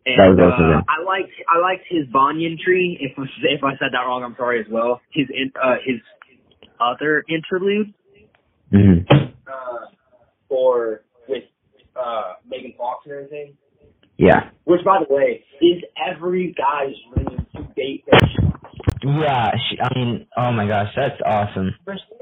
And, 0.05 0.19
That 0.19 0.29
was 0.45 0.53
also 0.53 0.65
uh. 0.65 0.83
I 0.88 1.03
liked 1.05 1.31
I 1.49 1.59
liked 1.59 1.85
his 1.88 2.07
banyan 2.12 2.59
tree. 2.65 2.99
If 3.01 3.12
if 3.43 3.62
I 3.62 3.73
said 3.79 3.91
that 3.93 4.01
wrong, 4.07 4.25
I'm 4.25 4.35
sorry 4.37 4.61
as 4.61 4.67
well. 4.71 5.01
His 5.12 5.27
in, 5.31 5.53
uh 5.62 5.77
his 5.85 6.01
other 6.81 7.25
interlude 7.29 7.93
Mhm. 8.73 9.07
uh 9.47 9.87
for 10.49 11.03
with 11.12 11.12
uh 11.97 12.35
Megan 12.49 12.75
Fox 12.77 13.05
and 13.05 13.15
everything. 13.15 13.57
Yeah. 14.19 14.51
Which 14.65 14.85
by 14.85 15.01
the 15.07 15.13
way 15.13 15.45
is 15.61 15.83
every 15.99 16.55
guy's 16.57 16.95
dream 17.15 17.47
to 17.57 17.63
date 17.75 18.05
that 18.11 18.29
Yeah, 19.05 19.51
she, 19.69 19.77
I 19.81 19.89
mean, 19.99 20.27
oh 20.37 20.53
my 20.53 20.67
gosh, 20.67 20.89
that's 20.95 21.21
awesome. 21.27 21.75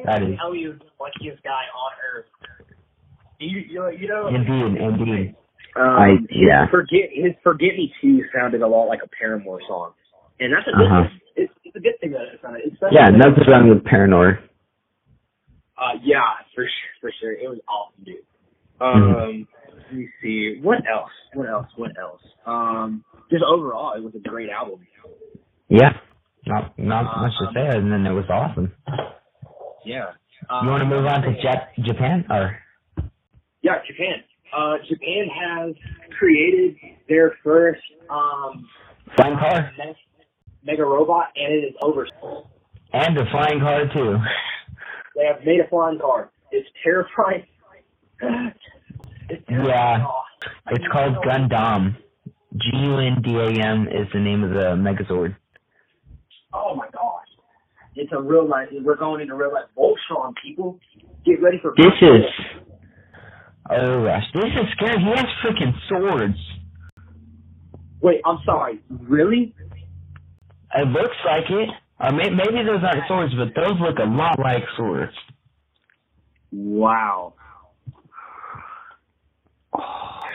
That 0.05 0.23
is- 0.23 0.37
tell 0.39 0.55
you 0.55 0.75
the 0.79 0.85
luckiest 1.01 1.43
guy 1.43 1.65
on 1.75 1.93
earth. 2.15 2.27
You 3.39 3.59
you, 3.69 3.91
you 3.99 4.09
know 4.09 4.29
Indeed, 4.29 4.81
indeed. 4.81 5.35
Um, 5.77 5.83
I- 5.87 6.09
his 6.21 6.29
yeah. 6.31 6.67
Forget 6.71 7.11
his 7.13 7.33
"Forget 7.43 7.77
Me 7.77 7.93
Too" 8.01 8.23
sounded 8.35 8.63
a 8.63 8.67
lot 8.69 8.87
like 8.87 9.01
a 9.05 9.09
Paramore 9.09 9.61
song, 9.69 9.93
and 10.41 10.53
that's 10.53 10.67
a 10.69 10.77
good 10.77 10.87
Uh-huh. 10.87 11.09
It's, 11.37 11.53
it's 11.65 11.77
a 11.77 11.81
good 11.81 11.95
thing 12.01 12.11
that 12.13 12.23
it 12.35 12.41
sounded. 12.43 12.63
Especially 12.73 12.97
Yeah. 12.99 13.09
Nothing's 13.11 13.47
wrong 13.49 13.69
with 13.71 13.85
Paramore. 13.85 14.41
Uh, 15.79 15.97
yeah, 16.03 16.21
for 16.55 16.65
sure, 16.65 16.93
for 17.01 17.11
sure. 17.21 17.33
It 17.33 17.49
was 17.49 17.59
awesome, 17.69 18.05
dude. 18.05 18.17
Mm-hmm. 18.81 19.43
Um, 19.91 19.97
let 19.97 19.99
me 19.99 20.09
see. 20.23 20.61
What 20.63 20.79
else? 20.91 21.11
What 21.35 21.49
else? 21.49 21.67
What 21.77 21.91
else? 22.01 22.21
Um, 22.47 23.05
just 23.31 23.43
overall, 23.45 23.95
it 23.97 24.03
was 24.03 24.15
a 24.15 24.29
great 24.29 24.51
album. 24.51 24.81
Yeah. 25.69 25.93
Not 26.47 26.79
not 26.79 27.05
much 27.21 27.33
to 27.39 27.47
say 27.55 27.69
other 27.69 27.81
than 27.83 28.07
it 28.07 28.13
was 28.13 28.25
awesome. 28.31 28.73
Yeah. 29.85 30.11
You 30.63 30.69
want 30.69 30.81
to 30.83 30.87
move 30.89 31.05
on 31.07 31.23
to 31.23 31.29
Jap- 31.45 31.85
Japan 31.85 32.25
or? 32.31 32.59
Yeah, 33.63 33.75
Japan. 33.87 34.25
Uh, 34.57 34.77
Japan 34.89 35.27
has 35.29 35.75
created 36.19 36.77
their 37.09 37.35
first 37.45 37.81
um 38.09 38.67
Flying 39.17 39.37
car 39.39 39.71
me- 39.79 39.95
mega 40.65 40.85
robot, 40.85 41.27
and 41.37 41.53
it 41.53 41.67
is 41.67 41.75
over. 41.83 42.07
and 42.93 43.19
a 43.19 43.31
flying 43.31 43.61
car 43.61 43.85
too. 43.93 44.17
They 45.17 45.27
have 45.27 45.45
made 45.45 45.61
a 45.61 45.69
flying 45.69 45.99
car. 45.99 46.31
It's 46.51 46.69
terrifying. 46.83 47.45
Yeah. 49.49 50.07
Oh, 50.09 50.23
it's 50.71 50.85
called 50.93 51.17
Gundam. 51.25 51.97
G 52.57 52.71
U 52.75 52.97
N 52.99 53.23
D 53.23 53.37
A 53.37 53.65
M 53.65 53.87
is 53.89 54.09
the 54.13 54.19
name 54.21 54.43
of 54.43 54.51
the 54.51 54.75
Megazord. 54.77 55.37
Oh 56.53 56.75
my 56.75 56.87
gosh. 56.93 57.27
It's 57.95 58.11
a 58.13 58.21
real 58.21 58.49
life. 58.49 58.69
We're 58.73 58.97
going 58.97 59.21
into 59.21 59.35
real 59.35 59.53
life. 59.53 59.67
Voltron, 59.77 60.35
people. 60.43 60.79
Get 61.25 61.41
ready 61.43 61.59
for 61.63 61.75
This 61.77 61.93
is. 62.01 62.25
Oh 63.71 64.05
gosh, 64.05 64.25
this 64.35 64.45
is 64.45 64.67
scary. 64.73 64.99
He 64.99 65.11
has 65.11 65.27
freaking 65.45 65.73
swords. 65.89 66.39
Wait, 68.01 68.21
I'm 68.25 68.39
sorry. 68.45 68.81
Really? 68.89 69.55
It 70.75 70.89
looks 70.89 71.17
like 71.25 71.45
it. 71.51 71.69
Or 72.01 72.11
may- 72.13 72.31
maybe 72.31 72.65
those 72.65 72.83
aren't 72.83 73.07
swords, 73.07 73.35
but 73.35 73.55
those 73.55 73.79
look 73.81 73.99
a 73.99 74.09
lot 74.09 74.39
like 74.41 74.65
swords. 74.77 75.13
Wow. 76.51 77.35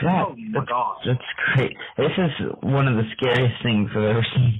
Oh 0.04 0.34
my 0.36 0.64
gosh. 0.64 0.98
That's 1.06 1.20
great. 1.54 1.76
This 1.96 2.12
is 2.18 2.46
one 2.62 2.88
of 2.88 2.96
the 2.96 3.04
scariest 3.16 3.62
things 3.62 3.88
I've 3.92 4.02
ever 4.02 4.26
seen. 4.34 4.58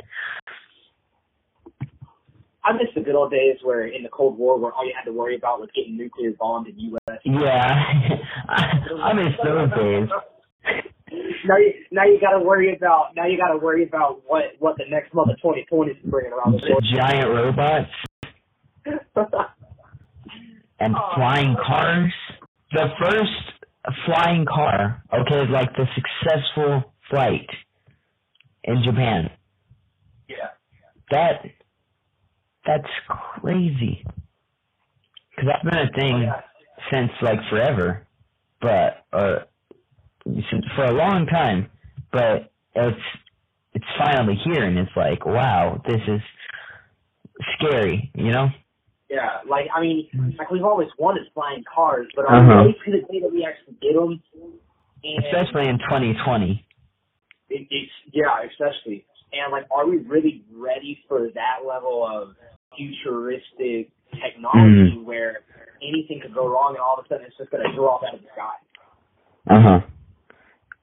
I 2.65 2.73
miss 2.73 2.89
the 2.97 3.01
good 3.01 3.15
old 3.15 3.31
days 3.31 3.59
where 3.63 3.87
in 3.87 4.03
the 4.03 4.09
Cold 4.09 4.39
War 4.39 4.59
where 4.59 4.73
all 4.73 4.85
you 4.85 4.93
had 4.97 5.05
to 5.05 5.13
worry 5.17 5.37
about 5.37 5.61
was 5.61 5.69
getting 5.75 5.97
nuclear 5.97 6.33
bombed 6.39 6.67
in 6.67 6.75
the 6.75 6.83
U.S. 6.83 7.19
Yeah, 7.25 7.71
I, 8.49 9.13
miss 9.13 9.35
those 9.45 9.71
days. 9.71 10.09
now 11.47 11.57
you 11.59 11.73
now 11.93 12.05
you 12.05 12.19
got 12.21 12.37
to 12.37 12.45
worry 12.45 12.75
about 12.75 13.15
now 13.15 13.27
you 13.27 13.39
got 13.39 13.53
to 13.53 13.59
worry 13.59 13.85
about 13.85 14.23
what 14.27 14.45
what 14.59 14.77
the 14.79 14.85
next 14.91 15.15
month 15.15 15.31
of 15.31 15.37
2020 15.37 15.93
is 15.93 15.97
bringing 16.07 16.33
around 16.33 16.55
the 16.55 16.59
The 16.59 16.97
giant 16.97 17.29
robots. 17.31 17.91
world. 18.85 19.29
and 20.81 20.95
flying 21.15 21.55
cars. 21.65 22.13
The 22.73 22.89
first 23.01 23.56
flying 24.07 24.45
car, 24.47 25.03
okay, 25.13 25.47
like 25.51 25.73
the 25.77 25.87
successful 25.95 26.93
flight 27.11 27.49
in 28.65 28.83
Japan. 28.85 29.31
Yeah. 30.29 30.51
That 31.11 31.43
that's 32.67 32.89
crazy. 33.41 34.05
Cause 35.37 35.47
that's 35.47 35.65
been 35.65 35.79
a 35.79 35.93
thing 35.93 36.15
Oh, 36.15 36.21
yeah. 36.23 36.41
since 36.91 37.11
like 37.23 37.39
forever, 37.51 38.07
but 38.61 39.05
uh, 39.13 39.41
since 40.25 40.65
for 40.75 40.85
a 40.87 40.93
long 40.93 41.27
time. 41.27 41.71
But 42.13 42.53
it's 42.75 43.01
it's 43.75 43.85
finally 43.99 44.37
here, 44.45 44.65
and 44.65 44.79
it's 44.79 44.91
like, 44.97 45.27
wow, 45.27 45.83
this 45.87 46.01
is 46.09 46.21
scary, 47.59 48.11
you 48.15 48.33
know? 48.33 48.49
Yeah, 49.09 49.39
like 49.49 49.67
I 49.75 49.81
mean, 49.81 50.09
like 50.39 50.51
we've 50.51 50.65
always 50.65 50.89
wanted 50.99 51.27
flying 51.33 51.63
cars, 51.73 52.09
but 52.17 52.25
are 52.27 52.37
Uh-huh. 52.43 52.65
we 52.65 52.75
ready 52.75 52.79
to 52.85 52.91
the 53.07 53.13
day 53.13 53.21
that 53.21 53.33
we 53.33 53.45
actually 53.45 53.75
get 53.81 53.95
them? 53.95 54.21
And 55.05 55.25
Especially 55.25 55.69
in 55.69 55.79
2020. 55.79 56.65
it, 57.51 57.67
it's 57.71 57.93
yeah, 58.13 58.43
especially. 58.43 59.07
And 59.33 59.53
like, 59.53 59.67
are 59.71 59.87
we 59.87 59.99
really 59.99 60.45
ready 60.53 60.99
for 61.07 61.31
that 61.35 61.65
level 61.67 62.05
of 62.05 62.35
futuristic 62.77 63.91
technology 64.21 64.99
where 65.05 65.41
anything 65.83 66.21
could 66.21 66.35
go 66.35 66.49
wrong 66.49 66.71
and 66.71 66.79
all 66.79 66.99
of 66.99 67.05
a 67.05 67.09
sudden 67.09 67.27
it's 67.27 67.37
just 67.37 67.51
gonna 67.51 67.73
drop 67.75 68.03
out 68.03 68.15
of 68.15 68.23
the 68.23 68.29
sky 68.33 68.57
Uh 69.55 69.61
huh. 69.61 69.81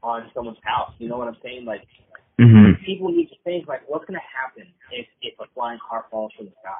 on 0.01 0.31
someone's 0.33 0.59
house? 0.63 0.93
You 0.99 1.09
know 1.09 1.17
what 1.17 1.27
I'm 1.27 1.37
saying? 1.43 1.65
Like, 1.65 1.85
Mhm. 2.39 2.79
people 2.85 3.09
need 3.09 3.27
to 3.29 3.35
think 3.43 3.67
like, 3.67 3.87
what's 3.89 4.05
gonna 4.05 4.19
happen 4.19 4.71
if 4.91 5.07
if 5.21 5.37
a 5.39 5.47
flying 5.47 5.79
car 5.79 6.05
falls 6.09 6.31
from 6.37 6.45
the 6.45 6.51
sky? 6.61 6.71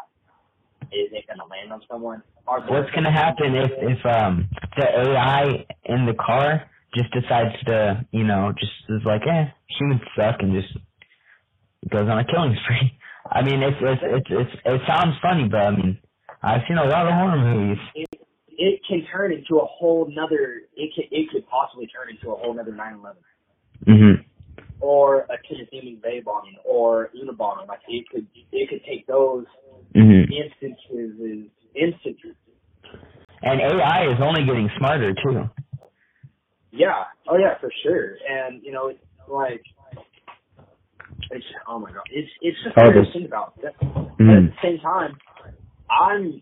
Is 0.93 1.09
it 1.11 1.25
gonna 1.27 1.49
land 1.49 1.73
on 1.73 1.81
someone? 1.89 2.21
What's 2.45 2.91
gonna 2.91 3.11
happen 3.11 3.55
if 3.55 3.71
if 3.81 4.05
um 4.05 4.47
the 4.77 4.85
AI 4.85 5.65
in 5.85 6.05
the 6.05 6.13
car 6.13 6.69
just 6.93 7.11
decides 7.11 7.55
to 7.65 8.05
you 8.11 8.23
know 8.23 8.53
just 8.59 8.71
is 8.89 9.01
like 9.05 9.21
eh 9.27 9.45
humans 9.79 10.01
suck 10.15 10.35
and 10.39 10.53
just 10.53 10.77
goes 11.89 12.07
on 12.07 12.19
a 12.19 12.25
killing 12.25 12.55
spree? 12.63 12.97
I 13.31 13.41
mean 13.41 13.63
it's 13.63 13.77
it's 13.81 14.01
it's, 14.03 14.27
it's 14.29 14.61
it 14.65 14.81
sounds 14.87 15.15
funny 15.21 15.47
but 15.47 15.61
I 15.61 15.71
mean 15.71 15.97
I've 16.43 16.61
seen 16.67 16.77
a 16.77 16.85
lot 16.85 17.07
of 17.07 17.13
horror 17.13 17.37
movies. 17.39 17.81
it 17.95 18.09
it 18.49 18.81
can 18.87 19.03
turn 19.11 19.31
into 19.33 19.57
a 19.57 19.65
whole 19.65 20.07
nother 20.11 20.61
it 20.75 20.93
can 20.93 21.05
it 21.09 21.29
could 21.31 21.47
possibly 21.47 21.87
turn 21.87 22.09
into 22.13 22.31
a 22.31 22.35
whole 22.35 22.53
nother 22.53 22.73
nine 22.73 22.99
eleven. 22.99 23.23
Mhm. 23.87 24.25
Or 24.79 25.21
a 25.21 25.37
Kissimmee 25.47 25.99
Bay 26.03 26.19
bombing 26.19 26.57
or 26.65 27.09
Unabomber. 27.15 27.67
Like 27.67 27.79
it 27.87 28.05
could 28.09 28.27
it 28.51 28.69
could 28.69 28.83
take 28.85 29.07
those 29.07 29.45
Mhm. 29.95 30.31
instances 30.31 31.19
as 31.21 31.71
instances. 31.75 32.35
And 33.43 33.59
AI 33.61 34.07
is 34.11 34.19
only 34.21 34.45
getting 34.45 34.69
smarter 34.77 35.13
too. 35.13 35.49
Yeah. 36.71 37.03
Oh 37.27 37.37
yeah, 37.37 37.57
for 37.59 37.71
sure. 37.83 38.15
And 38.29 38.63
you 38.63 38.71
know, 38.71 38.87
it's 38.87 38.99
like 39.27 39.63
it's 41.31 41.45
oh 41.67 41.79
my 41.79 41.91
god. 41.91 42.03
It's 42.11 42.31
it's 42.41 42.57
just 42.63 42.77
Oh, 42.77 42.91
to 42.91 43.01
this- 43.01 43.13
think 43.13 43.27
about. 43.27 43.53
But 43.61 43.75
at 43.75 43.79
Mhm. 44.19 44.55
the 44.55 44.61
same 44.61 44.79
time, 44.79 45.17
I'm 45.89 46.41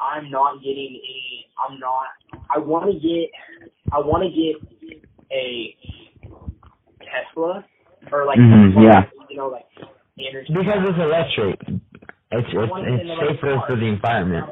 I'm 0.00 0.30
not 0.30 0.60
getting 0.62 0.96
any 0.96 1.46
I'm 1.58 1.78
not 1.78 2.06
I 2.50 2.58
wanna 2.58 2.94
get 2.94 3.30
I 3.92 4.00
wanna 4.00 4.30
get 4.30 4.56
a 5.32 5.76
Tesla 7.00 7.64
or 8.12 8.24
like 8.26 8.38
Mhm, 8.38 8.74
some- 8.74 8.82
yeah. 8.82 9.06
you 9.28 9.36
know, 9.36 9.48
like 9.48 9.66
energy 10.18 10.52
Because 10.52 10.88
it's 10.88 10.98
electric. 10.98 11.60
It's 12.32 12.48
it's, 12.52 12.72
it's 12.72 13.20
safer 13.20 13.60
for 13.66 13.76
the 13.76 13.86
environment. 13.86 14.46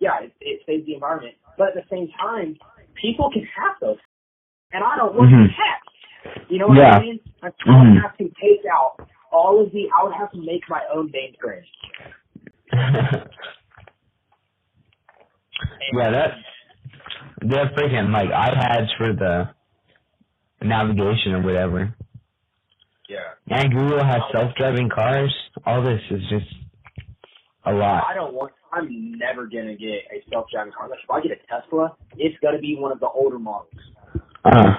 Yeah, 0.00 0.20
it, 0.22 0.32
it 0.40 0.60
saves 0.66 0.86
the 0.86 0.94
environment. 0.94 1.34
But 1.58 1.68
at 1.68 1.74
the 1.74 1.84
same 1.90 2.08
time, 2.18 2.56
people 3.00 3.30
can 3.30 3.42
have 3.42 3.76
those. 3.80 3.98
And 4.72 4.82
I 4.82 4.96
don't 4.96 5.14
want 5.14 5.30
Mhm. 5.30 5.46
to 5.46 5.52
have. 5.52 5.80
You 6.48 6.58
know 6.58 6.68
what 6.68 6.78
Yeah. 6.78 6.96
I 6.96 7.00
mean? 7.00 7.20
I 7.42 7.50
Mhm. 7.50 8.00
have 8.02 8.16
to 8.16 8.28
take 8.40 8.64
out 8.66 9.06
all 9.30 9.60
of 9.60 9.70
the, 9.72 9.88
I 9.90 10.04
would 10.04 10.14
have 10.14 10.30
to 10.32 10.38
make 10.38 10.68
my 10.68 10.82
own 10.92 11.10
name 11.10 11.34
brand. 11.40 11.64
yeah, 15.92 16.10
that 16.10 16.38
they're 17.42 17.68
freaking 17.76 18.10
like 18.10 18.30
iPads 18.30 18.96
for 18.96 19.12
the 19.12 19.54
navigation 20.62 21.34
or 21.34 21.42
whatever. 21.42 21.94
Yeah. 23.08 23.34
And 23.48 23.72
Google 23.72 24.02
has 24.02 24.22
self-driving 24.32 24.88
cars. 24.88 25.34
All 25.66 25.82
this 25.82 26.00
is 26.10 26.22
just 26.30 26.46
a 27.66 27.72
lot. 27.72 28.04
I 28.08 28.14
don't 28.14 28.34
want, 28.34 28.52
I'm 28.72 29.18
never 29.18 29.46
to 29.68 29.74
get 29.74 30.04
a 30.12 30.22
self-driving 30.30 30.72
car. 30.72 30.88
Like, 30.88 31.00
if 31.02 31.10
I 31.10 31.20
get 31.20 31.32
a 31.32 31.40
Tesla, 31.46 31.96
it's 32.16 32.38
to 32.52 32.58
be 32.58 32.76
one 32.78 32.92
of 32.92 33.00
the 33.00 33.08
older 33.08 33.38
models. 33.38 33.72
Uh. 34.44 34.74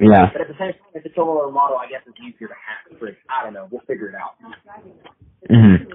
Yeah. 0.00 0.30
But 0.32 0.42
at 0.42 0.48
the 0.48 0.54
same 0.54 0.72
time, 0.72 0.94
if 0.94 1.06
it's 1.06 1.16
an 1.16 1.22
older 1.22 1.50
model, 1.50 1.76
I 1.76 1.88
guess 1.88 2.02
it's 2.06 2.16
easier 2.20 2.48
to 2.48 2.54
hack. 2.54 2.98
For, 2.98 3.08
I 3.28 3.42
don't 3.42 3.52
know. 3.52 3.66
We'll 3.70 3.82
figure 3.82 4.08
it 4.08 4.14
out. 4.14 4.36
Mhm. 5.50 5.86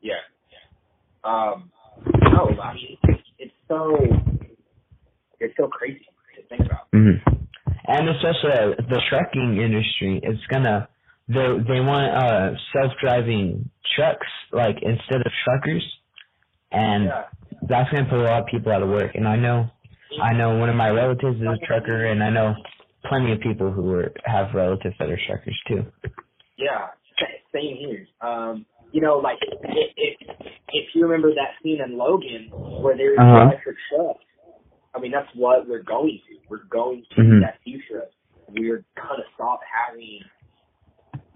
Yeah. 0.00 0.14
Um, 1.24 1.70
no, 2.22 2.50
I 2.62 2.74
mean, 2.74 2.96
it's, 3.38 3.52
so, 3.68 3.96
it's 5.40 5.54
so 5.56 5.66
crazy 5.68 6.06
to 6.36 6.42
think 6.48 6.66
about. 6.66 6.90
Mhm. 6.92 7.20
And 7.86 8.08
especially 8.10 8.74
the 8.88 9.00
trucking 9.08 9.56
industry, 9.60 10.20
it's 10.22 10.46
gonna 10.46 10.88
they 11.34 11.48
they 11.72 11.80
want 11.80 12.08
uh 12.24 12.50
self-driving 12.72 13.70
trucks 13.96 14.26
like 14.52 14.76
instead 14.82 15.20
of 15.24 15.32
truckers, 15.44 15.84
and 16.72 17.04
Yeah. 17.04 17.24
that's 17.68 17.90
gonna 17.90 18.08
put 18.08 18.18
a 18.18 18.24
lot 18.30 18.40
of 18.42 18.46
people 18.46 18.72
out 18.72 18.82
of 18.82 18.88
work. 18.88 19.14
And 19.14 19.26
I 19.26 19.36
know 19.36 19.70
I 20.20 20.32
know 20.32 20.56
one 20.58 20.68
of 20.68 20.76
my 20.76 20.90
relatives 20.90 21.36
is 21.36 21.46
a 21.46 21.58
trucker, 21.66 22.06
and 22.06 22.22
I 22.22 22.30
know 22.30 22.54
plenty 23.08 23.32
of 23.32 23.40
people 23.40 23.70
who 23.70 23.94
are, 23.94 24.12
have 24.24 24.52
relatives 24.54 24.94
that 24.98 25.08
are 25.08 25.18
truckers 25.26 25.58
too. 25.68 25.86
Yeah, 26.58 26.88
same 27.54 27.76
here. 27.76 28.06
Um, 28.20 28.66
you 28.92 29.00
know, 29.00 29.18
like 29.18 29.38
if 29.42 29.90
if, 29.96 30.36
if 30.72 30.86
you 30.94 31.02
remember 31.06 31.32
that 31.34 31.54
scene 31.62 31.80
in 31.80 31.96
Logan 31.96 32.48
where 32.82 32.96
there's 32.96 33.18
Uh-huh. 33.18 33.42
electric 33.46 33.76
trucks, 33.88 34.24
I 34.94 34.98
mean 34.98 35.12
that's 35.12 35.30
what 35.36 35.68
we're 35.68 35.82
going 35.84 36.20
to. 36.28 36.36
We're 36.48 36.64
going 36.68 37.04
to 37.14 37.20
Mhm. 37.22 37.40
that 37.42 37.58
future. 37.62 38.06
We're 38.48 38.84
gonna 38.96 39.24
stop 39.34 39.60
having. 39.62 40.20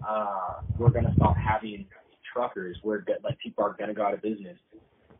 Uh, 0.07 0.61
we're 0.77 0.91
gonna 0.91 1.13
stop 1.15 1.35
having 1.37 1.87
truckers. 2.31 2.77
We're 2.83 2.99
go- 2.99 3.15
like 3.23 3.37
people 3.39 3.63
are 3.63 3.75
gonna 3.77 3.93
go 3.93 4.03
out 4.05 4.13
of 4.13 4.21
business. 4.21 4.57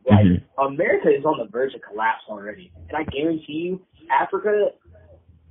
Like 0.04 0.24
Mhm. 0.24 0.42
America 0.58 1.08
is 1.10 1.24
on 1.24 1.38
the 1.38 1.46
verge 1.46 1.74
of 1.74 1.82
collapse 1.82 2.22
already, 2.28 2.70
and 2.88 2.96
I 2.96 3.02
guarantee 3.04 3.52
you, 3.52 3.86
Africa 4.10 4.72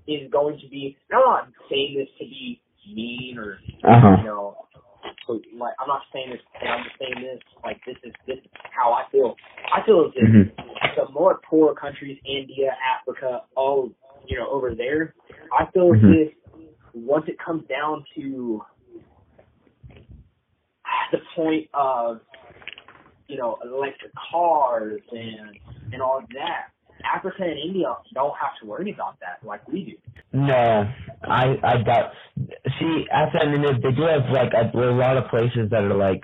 is 0.08 0.30
going 0.32 0.58
to 0.60 0.68
be. 0.70 0.98
and 1.10 1.20
I'm 1.20 1.26
not 1.26 1.48
saying 1.70 1.98
this 1.98 2.10
to 2.20 2.26
be 2.26 2.62
mean 2.94 3.38
or 3.38 3.60
Uh 3.84 4.00
huh. 4.00 4.16
you 4.20 4.24
know, 4.24 4.68
so 5.26 5.42
like 5.54 5.74
I'm 5.80 5.88
not 5.88 6.04
saying 6.14 6.30
this, 6.30 6.42
I'm 6.62 6.84
just 6.84 6.98
saying 7.00 7.22
this. 7.22 7.42
Like 7.64 7.84
this 7.86 7.98
is 8.04 8.14
this 8.28 8.38
is 8.38 8.52
how 8.72 8.94
I 8.94 9.06
feel. 9.12 9.36
I 9.74 9.82
feel 9.82 10.06
as 10.06 10.14
if 10.16 10.30
Mhm. 10.30 10.96
the 10.96 11.10
more 11.12 11.40
poor 11.44 11.74
countries, 11.74 12.20
India, 12.24 12.78
Africa, 12.82 13.44
all 13.56 13.92
you 14.28 14.38
know 14.38 14.48
over 14.50 14.74
there, 14.76 15.14
I 15.52 15.66
feel 15.72 15.94
as 15.94 16.00
Mhm. 16.02 16.16
if 16.16 16.34
once 16.94 17.28
it 17.28 17.38
comes 17.40 17.68
down 17.68 18.06
to 18.16 18.64
the 21.12 21.20
point 21.36 21.70
of 21.74 22.22
you 23.28 23.38
know 23.38 23.58
electric 23.64 24.12
cars 24.32 25.02
and 25.12 25.58
and 25.92 26.02
all 26.02 26.20
of 26.20 26.28
that, 26.30 26.72
Africa 27.06 27.44
and 27.44 27.60
India 27.60 27.96
don't 28.14 28.34
have 28.42 28.52
to 28.62 28.68
worry 28.68 28.92
about 28.92 29.20
that 29.20 29.46
like 29.46 29.68
we 29.68 29.86
do. 29.86 30.38
No, 30.38 30.92
I 31.24 31.56
I 31.64 31.78
doubt. 31.84 32.12
See, 32.80 33.06
at 33.12 33.30
the 33.34 33.42
end 33.42 33.66
of 33.66 33.82
they 33.82 33.92
do 33.92 34.04
have 34.04 34.32
like 34.32 34.52
a, 34.54 34.78
a 34.78 34.92
lot 34.92 35.18
of 35.18 35.30
places 35.30 35.70
that 35.72 35.84
are 35.84 35.96
like 35.96 36.22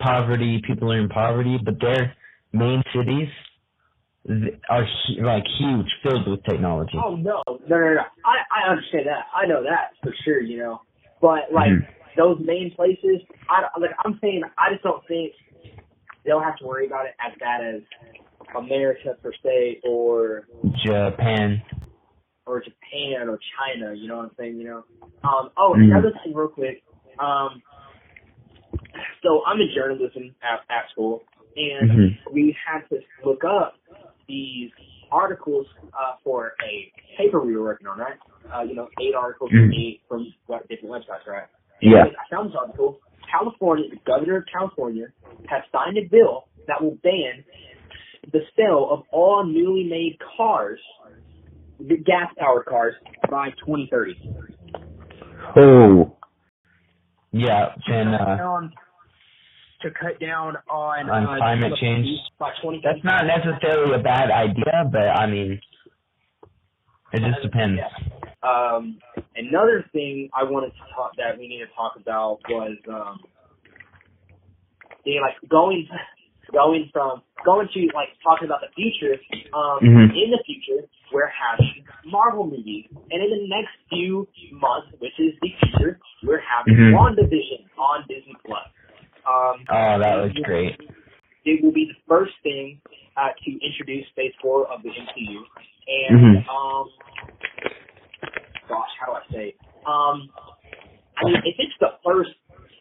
poverty. 0.00 0.62
People 0.66 0.92
are 0.92 1.00
in 1.00 1.08
poverty, 1.08 1.58
but 1.64 1.80
their 1.80 2.14
main 2.52 2.82
cities 2.94 3.28
are 4.68 4.86
like 5.22 5.44
huge, 5.58 5.86
filled 6.02 6.28
with 6.28 6.44
technology. 6.44 6.98
Oh 7.02 7.16
no, 7.16 7.42
no, 7.48 7.56
no, 7.68 7.94
no. 7.94 8.02
I 8.24 8.66
I 8.66 8.70
understand 8.70 9.06
that. 9.06 9.26
I 9.34 9.46
know 9.46 9.62
that 9.62 9.92
for 10.02 10.14
sure. 10.24 10.40
You 10.40 10.58
know, 10.58 10.82
but 11.20 11.52
like 11.52 11.70
Mhm. 11.70 11.86
Those 12.16 12.38
main 12.40 12.72
places, 12.74 13.20
I 13.48 13.62
like 13.78 13.90
I'm 14.04 14.18
saying, 14.20 14.42
I 14.58 14.72
just 14.72 14.82
don't 14.82 15.06
think 15.06 15.32
they'll 16.24 16.40
have 16.40 16.56
to 16.58 16.66
worry 16.66 16.86
about 16.86 17.06
it 17.06 17.14
as 17.24 17.32
bad 17.38 17.64
as 17.64 17.82
America 18.56 19.16
per 19.22 19.32
se, 19.42 19.80
or 19.84 20.46
Japan. 20.76 21.62
or 22.46 22.60
Japan 22.62 23.28
or 23.28 23.38
China. 23.58 23.94
You 23.94 24.08
know 24.08 24.16
what 24.18 24.24
I'm 24.26 24.30
saying? 24.38 24.56
You 24.58 24.64
know. 24.64 24.84
Um. 25.22 25.50
Oh, 25.56 25.74
Mhm. 25.76 25.84
another 25.90 26.12
thing, 26.24 26.34
real 26.34 26.48
quick. 26.48 26.82
Um. 27.18 27.62
So 29.22 29.42
I'm 29.46 29.60
in 29.60 29.68
journalism 29.74 30.34
at 30.42 30.60
at 30.70 30.88
school, 30.90 31.24
and 31.56 31.90
Mhm. 31.90 32.18
we 32.32 32.56
had 32.64 32.88
to 32.88 33.02
look 33.24 33.44
up 33.44 33.76
these 34.26 34.70
articles 35.10 35.66
uh, 35.98 36.16
for 36.22 36.54
a 36.62 36.92
paper 37.16 37.40
we 37.40 37.56
were 37.56 37.64
working 37.64 37.86
on, 37.86 37.98
right? 37.98 38.18
Uh, 38.54 38.62
you 38.62 38.74
know, 38.74 38.88
eight 39.00 39.14
articles 39.14 39.50
from 39.50 39.70
Mhm. 39.70 39.74
eight 39.74 40.02
from 40.08 40.32
what 40.46 40.66
different 40.68 40.94
websites, 40.94 41.26
right? 41.26 41.48
Yeah. 41.80 42.02
And 42.06 42.16
I 42.16 42.34
found 42.34 42.50
this 42.50 42.56
article. 42.58 42.98
California, 43.30 43.84
the 43.90 43.98
governor 44.06 44.38
of 44.38 44.44
California, 44.50 45.06
has 45.48 45.62
signed 45.70 45.98
a 45.98 46.08
bill 46.10 46.48
that 46.66 46.82
will 46.82 46.96
ban 47.02 47.44
the 48.32 48.40
sale 48.56 48.88
of 48.90 49.02
all 49.12 49.44
newly 49.44 49.84
made 49.84 50.16
cars, 50.36 50.80
gas 52.06 52.32
powered 52.38 52.66
cars, 52.66 52.94
by 53.30 53.50
2030. 53.66 54.16
Oh. 55.56 56.16
Yeah, 57.32 57.66
To 57.86 57.92
and 57.94 58.10
cut 58.18 58.28
uh, 58.28 58.36
down- 58.36 58.72
to 59.82 59.90
cut 59.92 60.18
down 60.18 60.56
on 60.68 61.08
On 61.08 61.24
uh, 61.24 61.36
climate 61.36 61.72
change. 61.80 62.06
by 62.40 62.50
20. 62.62 62.80
that's 62.82 63.04
not 63.04 63.22
necessarily 63.26 63.94
a 63.94 64.02
bad 64.02 64.28
idea, 64.30 64.88
but 64.90 65.06
I 65.16 65.26
mean, 65.26 65.60
it 67.12 67.20
just 67.20 67.42
depends. 67.42 67.78
Um, 68.42 68.98
another 69.36 69.84
thing 69.92 70.30
I 70.34 70.44
wanted 70.44 70.70
to 70.70 70.82
talk 70.94 71.16
that 71.16 71.38
we 71.38 71.48
need 71.48 71.58
to 71.58 71.70
talk 71.74 71.96
about 71.96 72.38
was 72.48 72.76
um, 72.88 73.18
the, 75.04 75.18
like 75.20 75.34
going 75.50 75.88
going 76.52 76.88
from 76.92 77.22
going 77.44 77.68
to 77.74 77.80
like 77.94 78.08
talking 78.22 78.46
about 78.46 78.60
the 78.60 78.70
future. 78.74 79.18
Um, 79.52 79.80
Mhm. 79.82 80.14
In 80.14 80.30
the 80.30 80.42
future, 80.46 80.86
we're 81.12 81.28
having 81.28 81.84
Marvel 82.04 82.46
movies, 82.46 82.86
and 83.10 83.22
in 83.22 83.30
the 83.30 83.48
next 83.48 83.74
few 83.90 84.28
months, 84.52 84.88
which 84.98 85.18
is 85.18 85.34
the 85.42 85.50
future, 85.60 85.98
we're 86.22 86.40
having 86.40 86.74
Mhm. 86.76 86.92
WandaVision 86.94 87.68
on 87.76 88.04
Disney 88.08 88.34
Plus. 88.44 88.66
Um, 89.26 89.64
Oh, 89.68 89.98
that 89.98 90.16
was 90.22 90.32
great. 90.44 90.80
it 91.44 91.62
will 91.62 91.72
be 91.72 91.86
the 91.86 91.96
first 92.06 92.34
thing 92.42 92.80
uh, 93.16 93.30
to 93.44 93.50
introduce 93.64 94.08
Phase 94.10 94.34
Four 94.40 94.66
of 94.68 94.82
the 94.82 94.90
MCU, 94.90 95.44
and 95.88 96.20
Mhm. 96.20 96.48
um, 96.48 96.90
gosh, 98.68 98.90
how 99.00 99.06
do 99.06 99.18
I 99.18 99.24
say? 99.32 99.54
Um, 99.86 100.28
I 101.16 101.24
mean, 101.24 101.36
if 101.44 101.56
it's 101.58 101.74
the 101.80 101.98
first 102.04 102.30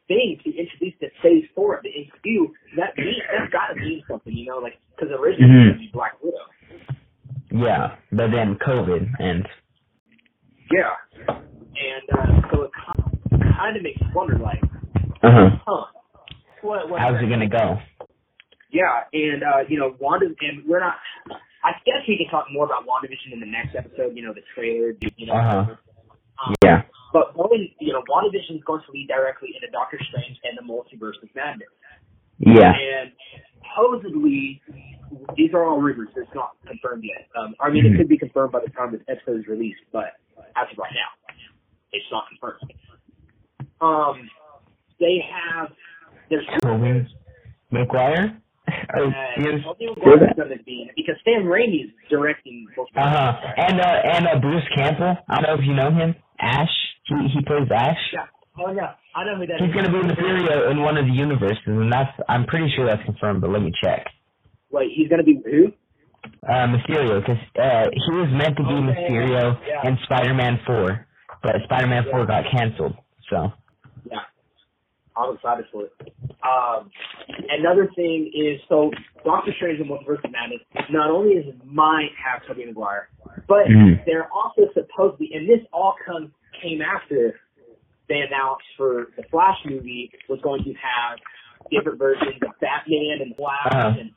thing 0.08 0.40
to 0.44 0.50
introduce 0.50 0.94
the 1.02 1.08
Phase 1.22 1.46
Four 1.56 1.78
of 1.78 1.84
the 1.84 1.90
MCU, 1.90 2.52
that 2.78 2.98
means 2.98 3.18
that's 3.32 3.52
got 3.52 3.74
to 3.74 3.76
mean 3.80 4.04
something, 4.10 4.34
you 4.34 4.46
know, 4.48 4.60
like 4.60 4.80
because 4.96 5.12
originally 5.18 5.52
it 5.52 5.58
was 5.58 5.68
gonna 5.74 5.80
be 5.80 5.90
Black 5.94 6.14
Widow. 6.24 6.46
Yeah, 7.52 7.96
but 8.12 8.32
then 8.32 8.58
COVID 8.66 9.08
and 9.20 9.48
Yeah, 10.72 10.94
and 11.28 12.20
uh, 12.20 12.50
so 12.52 12.64
it 12.64 12.72
kind 13.58 13.78
of 13.78 13.84
makes 13.84 14.00
you 14.02 14.08
wonder, 14.14 14.38
like, 14.38 14.62
Uh 15.24 15.32
huh. 15.32 15.50
huh, 15.66 15.86
what, 16.62 16.90
what 16.90 17.00
how's 17.00 17.22
it 17.22 17.30
gonna 17.30 17.50
go? 17.50 17.80
Yeah, 18.72 19.04
and 19.14 19.44
uh, 19.44 19.60
you 19.68 19.80
know, 19.80 19.96
Wanda, 20.00 20.28
and 20.28 20.68
we're 20.68 20.80
not. 20.82 20.96
I 21.64 21.72
guess 21.86 22.06
we 22.08 22.18
can 22.18 22.28
talk 22.30 22.48
more 22.52 22.66
about 22.66 22.86
WandaVision 22.86 23.34
in 23.34 23.40
the 23.40 23.46
next 23.46 23.76
episode. 23.76 24.16
You 24.16 24.26
know, 24.26 24.34
the 24.34 24.44
trailer. 24.56 24.94
You 25.18 25.26
know, 25.28 25.34
Uh-huh. 25.34 25.76
um, 26.46 26.56
Yeah. 26.64 26.84
But 27.14 27.34
going, 27.36 27.70
you 27.80 27.94
know, 27.94 28.04
WandaVision 28.10 28.58
is 28.58 28.64
going 28.64 28.82
to 28.86 28.92
lead 28.92 29.08
directly 29.08 29.50
into 29.56 29.72
Doctor 29.72 30.00
Strange 30.10 30.38
and 30.44 30.58
the 30.58 30.62
Multiverse 30.62 31.22
of 31.24 31.30
Madness. 31.36 31.70
Yeah. 32.40 32.74
And 32.74 33.12
supposedly, 33.64 34.62
these 35.36 35.54
are 35.54 35.64
all 35.64 35.82
rumors. 35.82 36.10
It's 36.16 36.30
not 36.36 36.52
confirmed 36.68 37.04
yet. 37.04 37.28
Um, 37.36 37.56
I 37.60 37.70
mean, 37.70 37.86
it 37.86 37.94
Mhm. 37.94 37.98
could 37.98 38.08
be 38.10 38.18
confirmed 38.18 38.52
by 38.52 38.60
the 38.60 38.70
time 38.72 38.92
this 38.92 39.02
episode 39.08 39.40
is 39.40 39.48
released, 39.48 39.82
but 39.92 40.14
as 40.56 40.70
of 40.72 40.78
right 40.78 40.92
now, 40.94 41.34
it's 41.94 42.06
not 42.12 42.28
confirmed. 42.28 42.74
Um, 43.82 44.30
they 45.00 45.20
have. 45.20 45.72
There's 46.30 46.46
Tobey 46.62 47.08
Maguire? 47.72 48.42
Uh, 48.94 49.00
Oh, 49.00 49.12
yes. 49.40 49.60
Tobey 49.64 49.88
Maguire's 49.88 50.36
going 50.36 50.58
to 50.58 50.64
be 50.64 50.82
in 50.84 50.90
it 50.90 50.96
because 50.96 51.16
Sam 51.26 51.44
Raimi 51.46 51.86
is 51.86 51.92
directing. 52.10 52.68
Uh 52.78 52.84
huh. 52.96 53.34
And 53.58 53.80
uh, 53.82 53.86
and 54.16 54.28
uh, 54.28 54.40
Bruce 54.40 54.64
Campbell. 54.76 55.16
I 55.28 55.36
don't 55.36 55.44
know 55.44 55.56
if 55.62 55.66
you 55.68 55.74
know 55.74 55.92
him. 55.92 56.16
Ash. 56.40 56.70
He 57.06 57.16
he 57.34 57.42
plays 57.46 57.68
Ash. 57.74 57.98
Yeah. 58.14 58.26
Oh 58.60 58.72
yeah, 58.74 58.94
I 59.16 59.24
know 59.24 59.38
who 59.38 59.46
that 59.46 59.60
He's 59.62 59.70
is. 59.70 59.76
gonna 59.76 59.92
be 59.92 60.00
in 60.00 60.08
the 60.08 60.14
Mysterio 60.16 60.72
in 60.72 60.82
one 60.82 60.98
of 60.98 61.06
the 61.06 61.12
universes, 61.14 61.60
and 61.68 61.92
that's 61.94 62.10
I'm 62.28 62.46
pretty 62.46 62.72
sure 62.76 62.86
that's 62.88 63.04
confirmed. 63.06 63.42
But 63.42 63.52
let 63.52 63.62
me 63.62 63.72
check. 63.84 64.08
Wait, 64.72 64.90
he's 64.96 65.08
gonna 65.10 65.24
be 65.24 65.40
who? 65.46 65.72
Uh, 66.48 66.68
Mysterio, 66.68 67.20
because 67.22 67.38
uh, 67.62 67.86
he 67.94 68.16
was 68.16 68.28
meant 68.34 68.58
to 68.58 68.64
be 68.64 68.70
Okay, 68.74 68.82
Mysterio 69.08 69.58
yeah. 69.66 69.88
in 69.88 69.98
Spider-Man 70.04 70.60
4, 70.66 71.08
but 71.44 71.56
Spider-Man 71.66 72.06
4 72.12 72.26
got 72.26 72.44
canceled. 72.52 72.96
So 73.30 73.36
Yeah. 73.36 73.48
I'm 75.18 75.36
excited 75.36 75.66
for 75.72 75.86
it. 75.86 75.94
Um, 76.44 76.90
another 77.50 77.90
thing 77.96 78.32
is, 78.34 78.62
so 78.70 78.92
Doctor 79.26 79.52
Strange 79.58 79.80
and 79.80 79.90
Multiverse 79.90 80.24
of 80.24 80.32
Madness 80.32 80.62
not 80.92 81.10
only 81.10 81.34
is 81.34 81.48
it 81.48 81.66
might 81.66 82.10
have 82.24 82.46
Tobey 82.48 82.66
Maguire, 82.66 83.10
but 83.48 83.66
Mhm. 83.68 84.06
they're 84.06 84.30
also 84.32 84.70
supposedly, 84.74 85.32
and 85.34 85.50
this 85.50 85.66
all 85.74 85.96
comes 86.06 86.32
came 86.62 86.82
after 86.82 87.40
they 88.10 88.22
announced 88.22 88.66
for 88.78 89.08
the 89.18 89.24
Flash 89.30 89.58
movie 89.66 90.12
was 90.30 90.40
going 90.42 90.64
to 90.64 90.74
have 90.74 91.20
different 91.70 92.00
versions 92.00 92.42
of 92.42 92.58
Batman 92.60 93.20
and 93.22 93.36
Flash 93.36 93.68
Uh-huh. 93.74 93.94
and, 94.00 94.12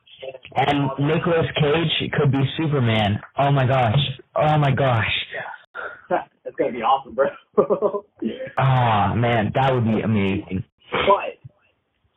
and 0.68 0.90
Nicolas 1.08 1.46
Cage 1.56 2.12
could 2.12 2.30
be 2.30 2.44
Superman. 2.56 3.20
Oh 3.36 3.50
my 3.50 3.66
gosh. 3.66 3.98
Oh 4.36 4.58
my 4.58 4.70
gosh. 4.70 5.26
Yeah. 5.34 6.22
That's 6.44 6.56
gonna 6.56 6.72
be 6.72 6.82
awesome, 6.82 7.14
bro. 7.14 7.28
Oh 7.58 8.04
man, 9.14 9.50
that 9.54 9.72
would 9.74 9.84
be 9.84 10.00
amazing. 10.00 10.64
But 10.90 11.38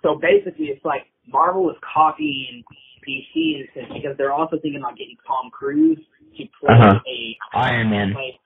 so 0.01 0.15
basically, 0.21 0.65
it's 0.67 0.83
like 0.85 1.03
Marvel 1.27 1.69
is 1.69 1.77
copying 1.93 2.63
DC 3.07 3.35
in 3.35 3.67
a 3.69 3.73
sense 3.73 3.93
because 3.93 4.17
they're 4.17 4.33
also 4.33 4.57
thinking 4.61 4.79
about 4.79 4.97
getting 4.97 5.17
Tom 5.27 5.49
Cruise 5.51 5.99
to 6.37 6.43
play 6.59 6.73
Uh-huh. 6.75 6.99
a 7.07 7.37
Iron 7.57 7.89
Man. 7.89 8.13
play 8.13 8.39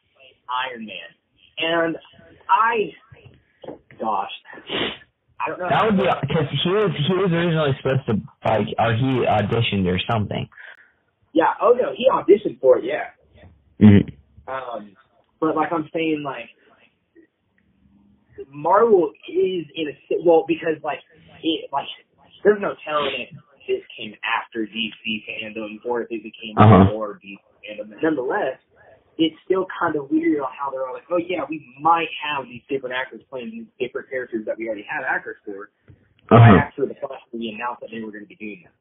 Iron 0.69 0.85
Man, 0.85 1.09
and 1.57 1.97
I, 2.49 2.93
gosh, 3.99 4.31
I 5.39 5.49
don't 5.49 5.59
know. 5.59 5.69
That 5.69 5.85
would 5.85 5.97
be 5.97 6.03
because 6.27 6.47
he 6.63 6.69
was 6.69 6.91
he 7.07 7.13
was 7.13 7.31
originally 7.31 7.75
supposed 7.77 8.05
to 8.07 8.13
like 8.45 8.67
or 8.79 8.93
he 8.93 9.25
auditioned 9.27 9.85
or 9.87 9.99
something. 10.09 10.47
Yeah. 11.33 11.53
Oh 11.61 11.73
no, 11.79 11.93
he 11.95 12.07
auditioned 12.11 12.59
for 12.59 12.77
it. 12.79 12.85
Yeah. 12.85 13.09
Mhm. 13.81 14.13
Um, 14.47 14.95
but 15.39 15.55
like 15.55 15.71
I'm 15.71 15.89
saying, 15.93 16.23
like 16.23 16.49
Marvel 18.57 19.13
is 19.29 19.63
in 19.77 19.85
a 19.93 19.95
well 20.25 20.43
because 20.47 20.81
like 20.83 20.99
it 21.43 21.69
like 21.71 21.85
there's 22.43 22.57
no 22.61 22.73
telling 22.81 23.13
if 23.29 23.29
this 23.69 23.83
came 23.93 24.13
after 24.25 24.65
DC 24.65 24.97
FanDome 25.29 25.77
or 25.85 26.01
if 26.01 26.09
it 26.09 26.23
became 26.25 26.57
Uh-huh. 26.57 26.85
before 26.89 27.19
DC 27.21 27.37
FanDome. 27.61 27.89
But 27.93 28.01
nonetheless, 28.01 28.57
it's 29.17 29.35
still 29.45 29.65
kind 29.79 29.95
of 29.95 30.09
weird 30.09 30.41
on 30.41 30.49
how 30.57 30.69
they're 30.71 30.85
all 30.87 30.93
like, 30.93 31.05
oh 31.11 31.17
yeah, 31.21 31.45
we 31.49 31.61
might 31.81 32.09
have 32.25 32.45
these 32.45 32.61
different 32.69 32.95
actors 32.95 33.21
playing 33.29 33.51
these 33.51 33.69
different 33.79 34.09
characters 34.09 34.45
that 34.45 34.57
we 34.57 34.65
already 34.67 34.85
have 34.89 35.03
actors 35.07 35.37
for. 35.45 35.69
Right 36.29 36.49
Uh-huh. 36.49 36.65
after 36.67 36.85
the 36.85 36.95
Flash 36.95 37.21
we 37.31 37.53
announced 37.55 37.81
that 37.81 37.89
they 37.91 38.01
were 38.01 38.11
going 38.11 38.25
to 38.25 38.29
be 38.29 38.35
doing 38.35 38.63
that. 38.65 38.73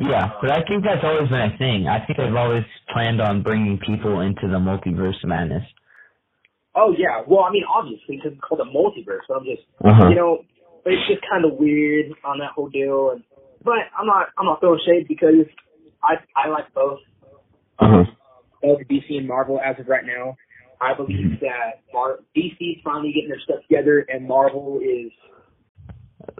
Yeah, 0.00 0.30
but 0.40 0.50
I 0.50 0.62
think 0.64 0.84
that's 0.84 1.02
always 1.02 1.28
been 1.28 1.40
a 1.40 1.56
thing. 1.58 1.88
I 1.88 2.04
think 2.06 2.18
they've 2.18 2.34
always 2.34 2.64
planned 2.92 3.20
on 3.20 3.42
bringing 3.42 3.78
people 3.78 4.20
into 4.20 4.46
the 4.46 4.58
multiverse 4.58 5.18
madness. 5.24 5.64
Oh 6.78 6.94
yeah, 6.96 7.26
well 7.26 7.42
I 7.42 7.50
mean 7.50 7.64
obviously 7.66 8.16
because 8.22 8.32
it's 8.38 8.40
called 8.46 8.62
a 8.62 8.70
multiverse, 8.70 9.26
but 9.26 9.42
I'm 9.42 9.44
just 9.44 9.66
Uh-huh. 9.84 10.08
you 10.08 10.14
know, 10.14 10.44
but 10.84 10.92
it's 10.94 11.08
just 11.10 11.22
kind 11.28 11.44
of 11.44 11.58
weird 11.58 12.12
on 12.24 12.38
that 12.38 12.52
whole 12.54 12.68
deal. 12.70 13.10
And 13.10 13.24
but 13.64 13.90
I'm 13.98 14.06
not 14.06 14.28
I'm 14.38 14.46
not 14.46 14.60
throwing 14.60 14.80
shade 14.86 15.08
because 15.08 15.50
I 16.02 16.22
I 16.38 16.48
like 16.48 16.72
both 16.72 17.00
Uh-huh. 17.80 18.04
both 18.62 18.80
DC 18.88 19.18
and 19.18 19.26
Marvel 19.26 19.58
as 19.58 19.74
of 19.80 19.88
right 19.88 20.06
now. 20.06 20.36
I 20.80 20.94
believe 20.94 21.40
that 21.40 21.82
Mar- 21.92 22.20
DC's 22.36 22.78
finally 22.84 23.10
getting 23.12 23.28
their 23.28 23.40
stuff 23.42 23.66
together, 23.66 24.06
and 24.08 24.28
Marvel 24.28 24.78
is 24.78 25.10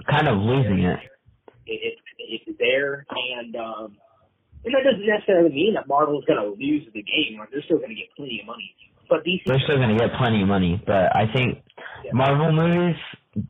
Kind 0.09 0.29
of 0.29 0.39
losing 0.39 0.81
it. 0.85 1.01
it, 1.67 1.81
it, 1.83 1.99
it's 2.47 2.59
there, 2.59 3.05
and 3.11 3.57
um, 3.57 3.97
and 4.65 4.75
that 4.75 4.85
doesn't 4.85 5.07
necessarily 5.07 5.51
mean 5.51 5.75
that 5.75 5.89
Marvel's 5.89 6.25
going 6.25 6.39
to 6.41 6.51
lose 6.55 6.87
the 6.95 7.03
game. 7.03 7.39
Like 7.39 7.51
they're 7.51 7.63
still 7.63 7.79
going 7.79 7.91
to 7.91 7.99
get 7.99 8.15
plenty 8.17 8.39
of 8.41 8.47
money, 8.47 8.71
but 9.09 9.25
DC 9.25 9.43
They're 9.47 9.61
still 9.65 9.77
gonna 9.79 9.97
get 9.99 10.11
plenty 10.19 10.43
of 10.43 10.49
money, 10.49 10.83
but 10.87 11.15
I 11.17 11.27
think 11.33 11.63
Marvel 12.13 12.53
movies 12.53 12.97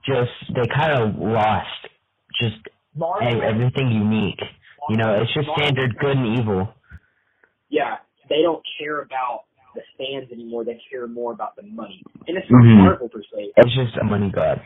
just 0.07 0.33
they 0.55 0.67
kind 0.75 0.93
of 1.03 1.17
lost 1.17 1.67
just 2.41 2.57
Marvel, 2.97 3.43
everything 3.43 3.91
unique. 3.91 4.41
You 4.91 4.97
know, 4.97 5.15
it's 5.21 5.33
just 5.35 5.49
standard 5.57 5.97
good 5.99 6.17
and 6.17 6.39
evil. 6.39 6.69
yeah, 7.69 7.97
they 8.29 8.43
don't 8.43 8.63
care 8.81 9.03
about 9.03 9.45
the 9.75 9.83
fans 9.99 10.33
anymore. 10.33 10.65
They 10.65 10.81
care 10.91 11.07
more 11.07 11.33
about 11.33 11.55
the 11.57 11.63
money, 11.63 12.03
and 12.27 12.37
it's 12.37 12.47
not 12.51 12.63
Mhm. 12.65 12.83
Marvel 12.85 13.09
per 13.09 13.23
se. 13.23 13.53
It's 13.57 13.75
just 13.75 13.97
a 13.99 14.05
money 14.05 14.31
grab. 14.31 14.61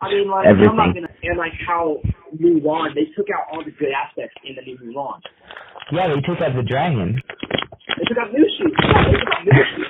I 0.00 0.08
mean, 0.10 0.30
like 0.30 0.46
Everything. 0.46 0.70
I'm 0.70 0.76
not 0.76 0.94
gonna 0.94 1.08
and 1.24 1.38
like 1.38 1.52
how 1.66 2.00
Mulan, 2.40 2.94
they 2.94 3.06
took 3.16 3.26
out 3.30 3.46
all 3.50 3.64
the 3.64 3.72
good 3.72 3.90
aspects 3.92 4.36
in 4.44 4.54
the 4.54 4.62
new 4.62 4.78
Mulan. 4.78 5.20
Yeah, 5.90 6.06
they 6.14 6.20
took 6.20 6.40
out 6.40 6.54
the 6.54 6.62
dragon, 6.62 7.20
They 7.96 8.04
took 8.04 8.18
out 8.18 8.30
Mushu. 8.32 8.70
Yeah, 8.80 9.04
they 9.04 9.18
took 9.18 9.28
out 9.34 9.44
Mushu. 9.46 9.84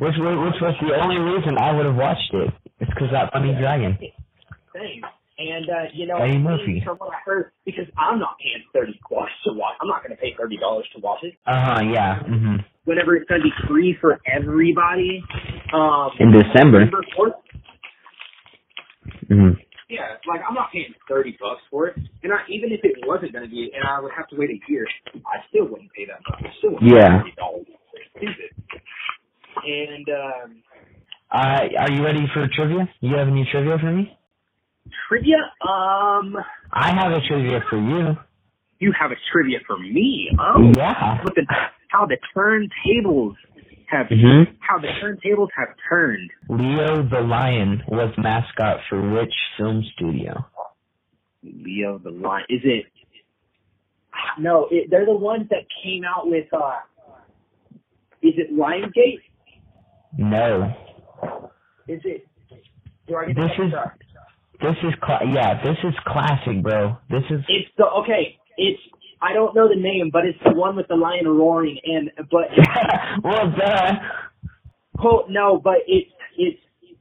Which 0.00 0.16
which 0.16 0.58
was 0.60 0.74
the 0.80 0.96
only 1.00 1.18
reason 1.20 1.56
I 1.58 1.72
would 1.76 1.86
have 1.86 1.94
watched 1.96 2.32
it. 2.32 2.48
It's 2.80 2.90
because 2.90 3.10
that 3.12 3.32
funny 3.32 3.54
dragon. 3.54 3.96
Thing. 4.72 5.02
And 5.38 5.64
uh, 5.70 5.88
you 5.94 6.06
know, 6.06 6.16
Eddie 6.16 6.38
Murphy. 6.38 6.82
from 6.84 6.96
what 6.98 7.12
I 7.14 7.18
heard, 7.24 7.52
because 7.64 7.86
I'm 7.96 8.18
not 8.18 8.36
paying 8.42 8.64
thirty 8.74 8.98
dollars 9.08 9.30
to 9.46 9.52
watch. 9.52 9.72
I'm 9.80 9.88
not 9.88 10.02
gonna 10.02 10.16
pay 10.16 10.34
thirty 10.36 10.56
dollars 10.58 10.86
to 10.94 11.00
watch 11.00 11.20
it. 11.22 11.34
Uh 11.46 11.64
huh. 11.64 11.80
Yeah. 11.82 12.20
Mhm. 12.28 12.64
Whenever 12.84 13.16
it's 13.16 13.28
gonna 13.28 13.42
be 13.42 13.52
free 13.68 13.96
for 14.00 14.20
everybody. 14.26 15.22
Um, 15.72 16.10
In 16.18 16.32
December. 16.32 16.84
December 16.84 17.04
4th, 17.16 17.34
Mhm. 19.30 19.56
Yeah, 19.88 20.16
like 20.28 20.40
I'm 20.46 20.54
not 20.54 20.70
paying 20.72 20.92
thirty 21.08 21.36
bucks 21.40 21.62
for 21.70 21.88
it, 21.88 21.96
and 22.22 22.32
I, 22.32 22.38
even 22.48 22.70
if 22.72 22.80
it 22.84 22.94
wasn't 23.06 23.32
going 23.32 23.44
to 23.44 23.50
be, 23.50 23.72
and 23.74 23.82
I 23.88 23.98
would 24.00 24.12
have 24.16 24.28
to 24.28 24.36
wait 24.36 24.50
a 24.50 24.58
year, 24.70 24.86
I 25.26 25.38
still 25.48 25.66
wouldn't 25.66 25.90
pay 25.92 26.04
that 26.06 26.20
much. 26.30 26.42
I 26.46 26.52
still 26.58 26.72
wouldn't 26.72 26.90
Yeah. 26.92 27.22
pay 27.22 27.30
$50. 27.30 27.66
Stupid. 28.16 28.50
And 29.66 30.08
um, 30.08 30.62
Uh, 31.32 31.68
are 31.78 31.90
you 31.90 32.04
ready 32.04 32.26
for 32.34 32.48
trivia? 32.48 32.88
You 33.00 33.16
have 33.16 33.28
any 33.28 33.46
trivia 33.50 33.78
for 33.78 33.92
me? 33.92 34.16
trivia, 35.08 35.36
um, 35.68 36.36
I 36.72 36.92
have 36.94 37.12
a 37.12 37.20
trivia 37.26 37.60
for 37.68 37.76
you. 37.78 38.16
you 38.80 38.92
have 38.98 39.10
a 39.12 39.16
trivia 39.30 39.58
for 39.66 39.78
me. 39.78 40.30
Oh, 40.38 40.72
Yeah. 40.76 41.20
look 41.22 41.36
at 41.36 41.44
how 41.88 42.06
the 42.06 42.16
turntables 42.34 43.34
have 43.88 44.08
Mhm. 44.08 44.56
how 44.60 44.78
the 44.78 44.88
turntables 44.88 45.48
have 45.54 45.68
turned. 45.88 46.30
Leo 46.48 47.02
the 47.02 47.20
Lion 47.20 47.82
was 47.88 48.16
mascot 48.16 48.80
for 48.88 49.00
which 49.02 49.34
film 49.58 49.82
studio? 49.84 50.44
Leo 51.42 51.98
the 51.98 52.10
Lion. 52.10 52.46
Is 52.48 52.62
it? 52.64 52.86
No, 54.38 54.66
it, 54.70 54.88
they're 54.90 55.04
the 55.06 55.12
ones 55.14 55.48
that 55.50 55.66
came 55.82 56.04
out 56.04 56.26
with. 56.28 56.52
uh 56.54 56.80
Is 58.22 58.34
it 58.38 58.52
Lionsgate? 58.56 59.20
No. 60.16 60.72
Is 61.88 62.00
it? 62.04 62.26
Do 63.06 63.16
I 63.16 63.26
get 63.26 63.36
This 63.36 63.50
is-? 63.58 63.72
This 64.60 64.76
is 64.84 64.94
cla- 65.02 65.24
yeah, 65.32 65.62
this 65.62 65.78
is 65.84 65.94
classic, 66.06 66.62
bro. 66.62 66.98
This 67.08 67.22
is 67.30 67.40
It's 67.48 67.70
the 67.78 67.86
okay. 68.02 68.38
It's 68.58 68.80
I 69.22 69.32
don't 69.32 69.54
know 69.54 69.68
the 69.68 69.80
name, 69.80 70.10
but 70.12 70.26
it's 70.26 70.38
the 70.44 70.52
one 70.54 70.76
with 70.76 70.86
the 70.88 70.96
lion 70.96 71.26
roaring 71.26 71.78
and 71.84 72.10
but 72.30 72.48
well, 73.24 73.50
duh. 73.56 73.92
oh 75.02 75.24
no, 75.30 75.58
but 75.62 75.78
it's 75.86 76.10
it's 76.36 76.60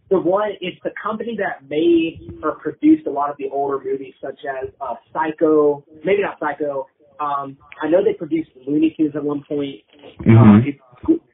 the 0.10 0.20
one. 0.20 0.52
It's 0.62 0.78
the 0.84 0.92
company 1.02 1.38
that 1.38 1.68
made 1.70 2.40
or 2.42 2.54
produced 2.56 3.08
a 3.08 3.12
lot 3.12 3.30
of 3.30 3.36
the 3.38 3.50
older 3.52 3.84
movies, 3.84 4.14
such 4.22 4.40
as 4.64 4.70
uh, 4.80 4.96
Psycho. 5.12 5.84
Maybe 6.06 6.22
not 6.22 6.40
Psycho. 6.40 6.88
Um, 7.20 7.58
I 7.82 7.90
know 7.90 8.02
they 8.04 8.14
produced 8.14 8.52
Looney 8.66 8.94
Tunes 8.96 9.16
at 9.16 9.24
one 9.24 9.44
point. 9.48 9.82
Uh, 10.22 10.60
it's 10.66 10.80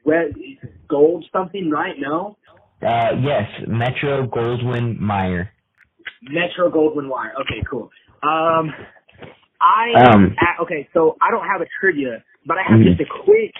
Red, 0.04 0.34
Gold 0.88 1.24
something, 1.32 1.70
right? 1.70 1.94
No, 1.98 2.36
Uh, 2.82 3.16
yes, 3.20 3.48
Metro 3.66 4.26
Goldwyn 4.26 5.00
Mayer. 5.00 5.50
Metro 6.22 6.70
Goldwyn 6.70 7.08
Wire. 7.08 7.32
Okay, 7.40 7.62
cool. 7.68 7.90
Um, 8.22 8.72
I 9.60 9.92
Um. 9.94 10.36
uh, 10.38 10.62
okay, 10.62 10.86
so 10.92 11.16
I 11.22 11.30
don't 11.30 11.46
have 11.46 11.62
a 11.62 11.66
trivia, 11.80 12.22
but 12.44 12.58
I 12.58 12.62
have 12.62 12.78
Mhm. 12.80 12.84
just 12.84 13.00
a 13.00 13.06
quick 13.06 13.54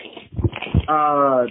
uh 0.88 1.46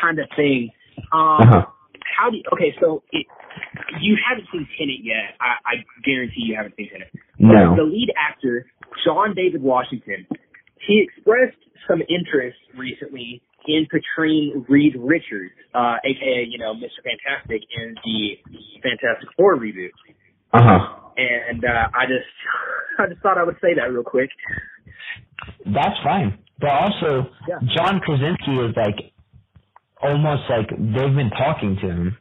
kind 0.00 0.18
of 0.18 0.28
thing. 0.36 0.70
Um, 1.12 1.42
Uh-huh. 1.42 1.66
how 2.04 2.30
do 2.30 2.36
you, 2.36 2.44
okay? 2.52 2.74
So 2.80 3.02
it, 3.12 3.26
you 4.00 4.16
haven't 4.16 4.48
seen 4.52 4.66
Tenet 4.78 5.00
yet. 5.02 5.34
I, 5.40 5.56
I 5.66 5.84
guarantee 6.04 6.42
you 6.42 6.54
haven't 6.54 6.76
seen 6.76 6.88
Tenet. 6.88 7.10
No. 7.38 7.74
The 7.74 7.82
lead 7.82 8.12
actor, 8.16 8.66
John 9.04 9.34
David 9.34 9.62
Washington, 9.62 10.26
he 10.78 11.00
expressed 11.00 11.56
some 11.88 12.02
interest 12.08 12.58
recently 12.76 13.42
in 13.66 13.86
portraying 13.90 14.64
Reed 14.68 14.94
Richards, 14.98 15.52
uh, 15.74 15.96
aka 16.04 16.46
you 16.48 16.58
know 16.58 16.74
Mr. 16.74 17.00
Fantastic, 17.04 17.62
in 17.76 17.94
the 18.04 18.38
Fantastic 18.82 19.28
Four 19.36 19.56
reboot. 19.56 19.90
Uh 20.52 20.62
huh. 20.62 20.96
And 21.16 21.64
uh, 21.64 21.88
I 21.94 22.06
just, 22.06 22.26
I 22.98 23.06
just 23.08 23.20
thought 23.20 23.36
I 23.38 23.44
would 23.44 23.56
say 23.60 23.74
that 23.74 23.92
real 23.92 24.02
quick. 24.02 24.30
That's 25.66 25.98
fine. 26.02 26.38
But 26.58 26.70
also, 26.70 27.30
Yeah. 27.48 27.58
John 27.74 28.00
Krasinski 28.00 28.52
is 28.56 28.74
like 28.76 29.12
almost 30.02 30.42
like 30.48 30.68
they've 30.70 31.14
been 31.14 31.30
talking 31.30 31.76
to 31.76 31.86
him. 31.88 32.18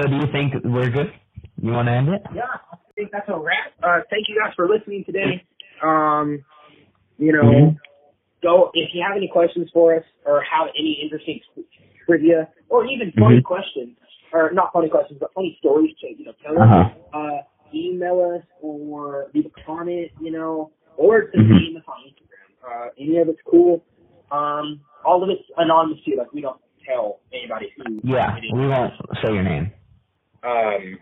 So 0.00 0.06
do 0.08 0.16
you 0.16 0.26
think 0.32 0.54
we're 0.64 0.90
good? 0.90 1.12
You 1.60 1.72
want 1.72 1.88
to 1.88 1.92
end 1.92 2.08
it? 2.08 2.22
Yeah, 2.34 2.42
I 2.72 2.76
think 2.94 3.10
that's 3.12 3.28
a 3.28 3.38
wrap. 3.38 3.72
Uh, 3.82 4.00
thank 4.10 4.28
you 4.28 4.38
guys 4.42 4.52
for 4.54 4.68
listening 4.68 5.04
today. 5.04 5.42
Um, 5.82 6.44
you 7.18 7.32
know, 7.32 7.42
Mhm. 7.42 7.76
Go 8.46 8.70
if 8.74 8.88
you 8.94 9.02
have 9.06 9.16
any 9.16 9.28
questions 9.28 9.68
for 9.72 9.96
us 9.96 10.04
or 10.24 10.40
have 10.42 10.68
any 10.78 10.92
interesting 11.02 11.40
trivia 12.06 12.48
or 12.68 12.86
even 12.86 13.12
funny 13.18 13.38
Mhm. 13.40 13.44
questions 13.44 13.96
or 14.32 14.50
not 14.52 14.72
funny 14.72 14.88
questions 14.88 15.18
but 15.20 15.32
funny 15.34 15.56
stories 15.58 15.94
to 16.00 16.06
you 16.18 16.24
know 16.26 16.32
tell 16.44 16.54
Uh 16.60 16.66
us. 16.66 16.92
Uh, 17.12 17.38
email 17.74 18.18
us 18.34 18.44
or 18.60 19.26
leave 19.34 19.46
a 19.46 19.54
comment, 19.66 20.08
you 20.20 20.30
know, 20.30 20.70
or 20.96 21.22
to 21.32 21.36
Mhm. 21.36 21.50
DM 21.58 21.76
us 21.76 21.82
on 21.88 21.98
Instagram. 22.08 22.48
Uh, 22.66 22.88
any 22.98 23.16
of 23.18 23.28
it's 23.28 23.40
cool. 23.42 23.82
Um, 24.30 24.80
all 25.04 25.22
of 25.22 25.28
it's 25.30 25.42
anonymous 25.56 26.00
too. 26.04 26.14
Like 26.16 26.32
we 26.32 26.40
don't 26.42 26.60
tell 26.86 27.20
anybody 27.32 27.72
who. 27.76 28.00
Yeah, 28.04 28.38
we 28.52 28.66
won't 28.68 28.94
say 29.22 29.32
your 29.34 29.42
name. 29.42 29.72
um, 30.44 30.98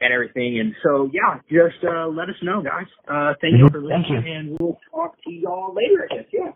and 0.00 0.12
everything. 0.12 0.58
And 0.58 0.74
so, 0.82 1.08
yeah, 1.12 1.38
just 1.48 1.84
uh, 1.84 2.08
let 2.08 2.28
us 2.28 2.34
know, 2.42 2.60
guys. 2.62 2.88
Uh, 3.06 3.34
thank 3.40 3.56
you 3.58 3.66
Mhm. 3.66 3.70
for 3.72 3.80
listening, 3.80 4.26
you. 4.26 4.32
and 4.32 4.58
we'll 4.58 4.78
talk 4.90 5.16
to 5.22 5.30
y'all 5.30 5.72
later, 5.72 6.08
I 6.10 6.14
guess. 6.16 6.26
Yeah. 6.32 6.52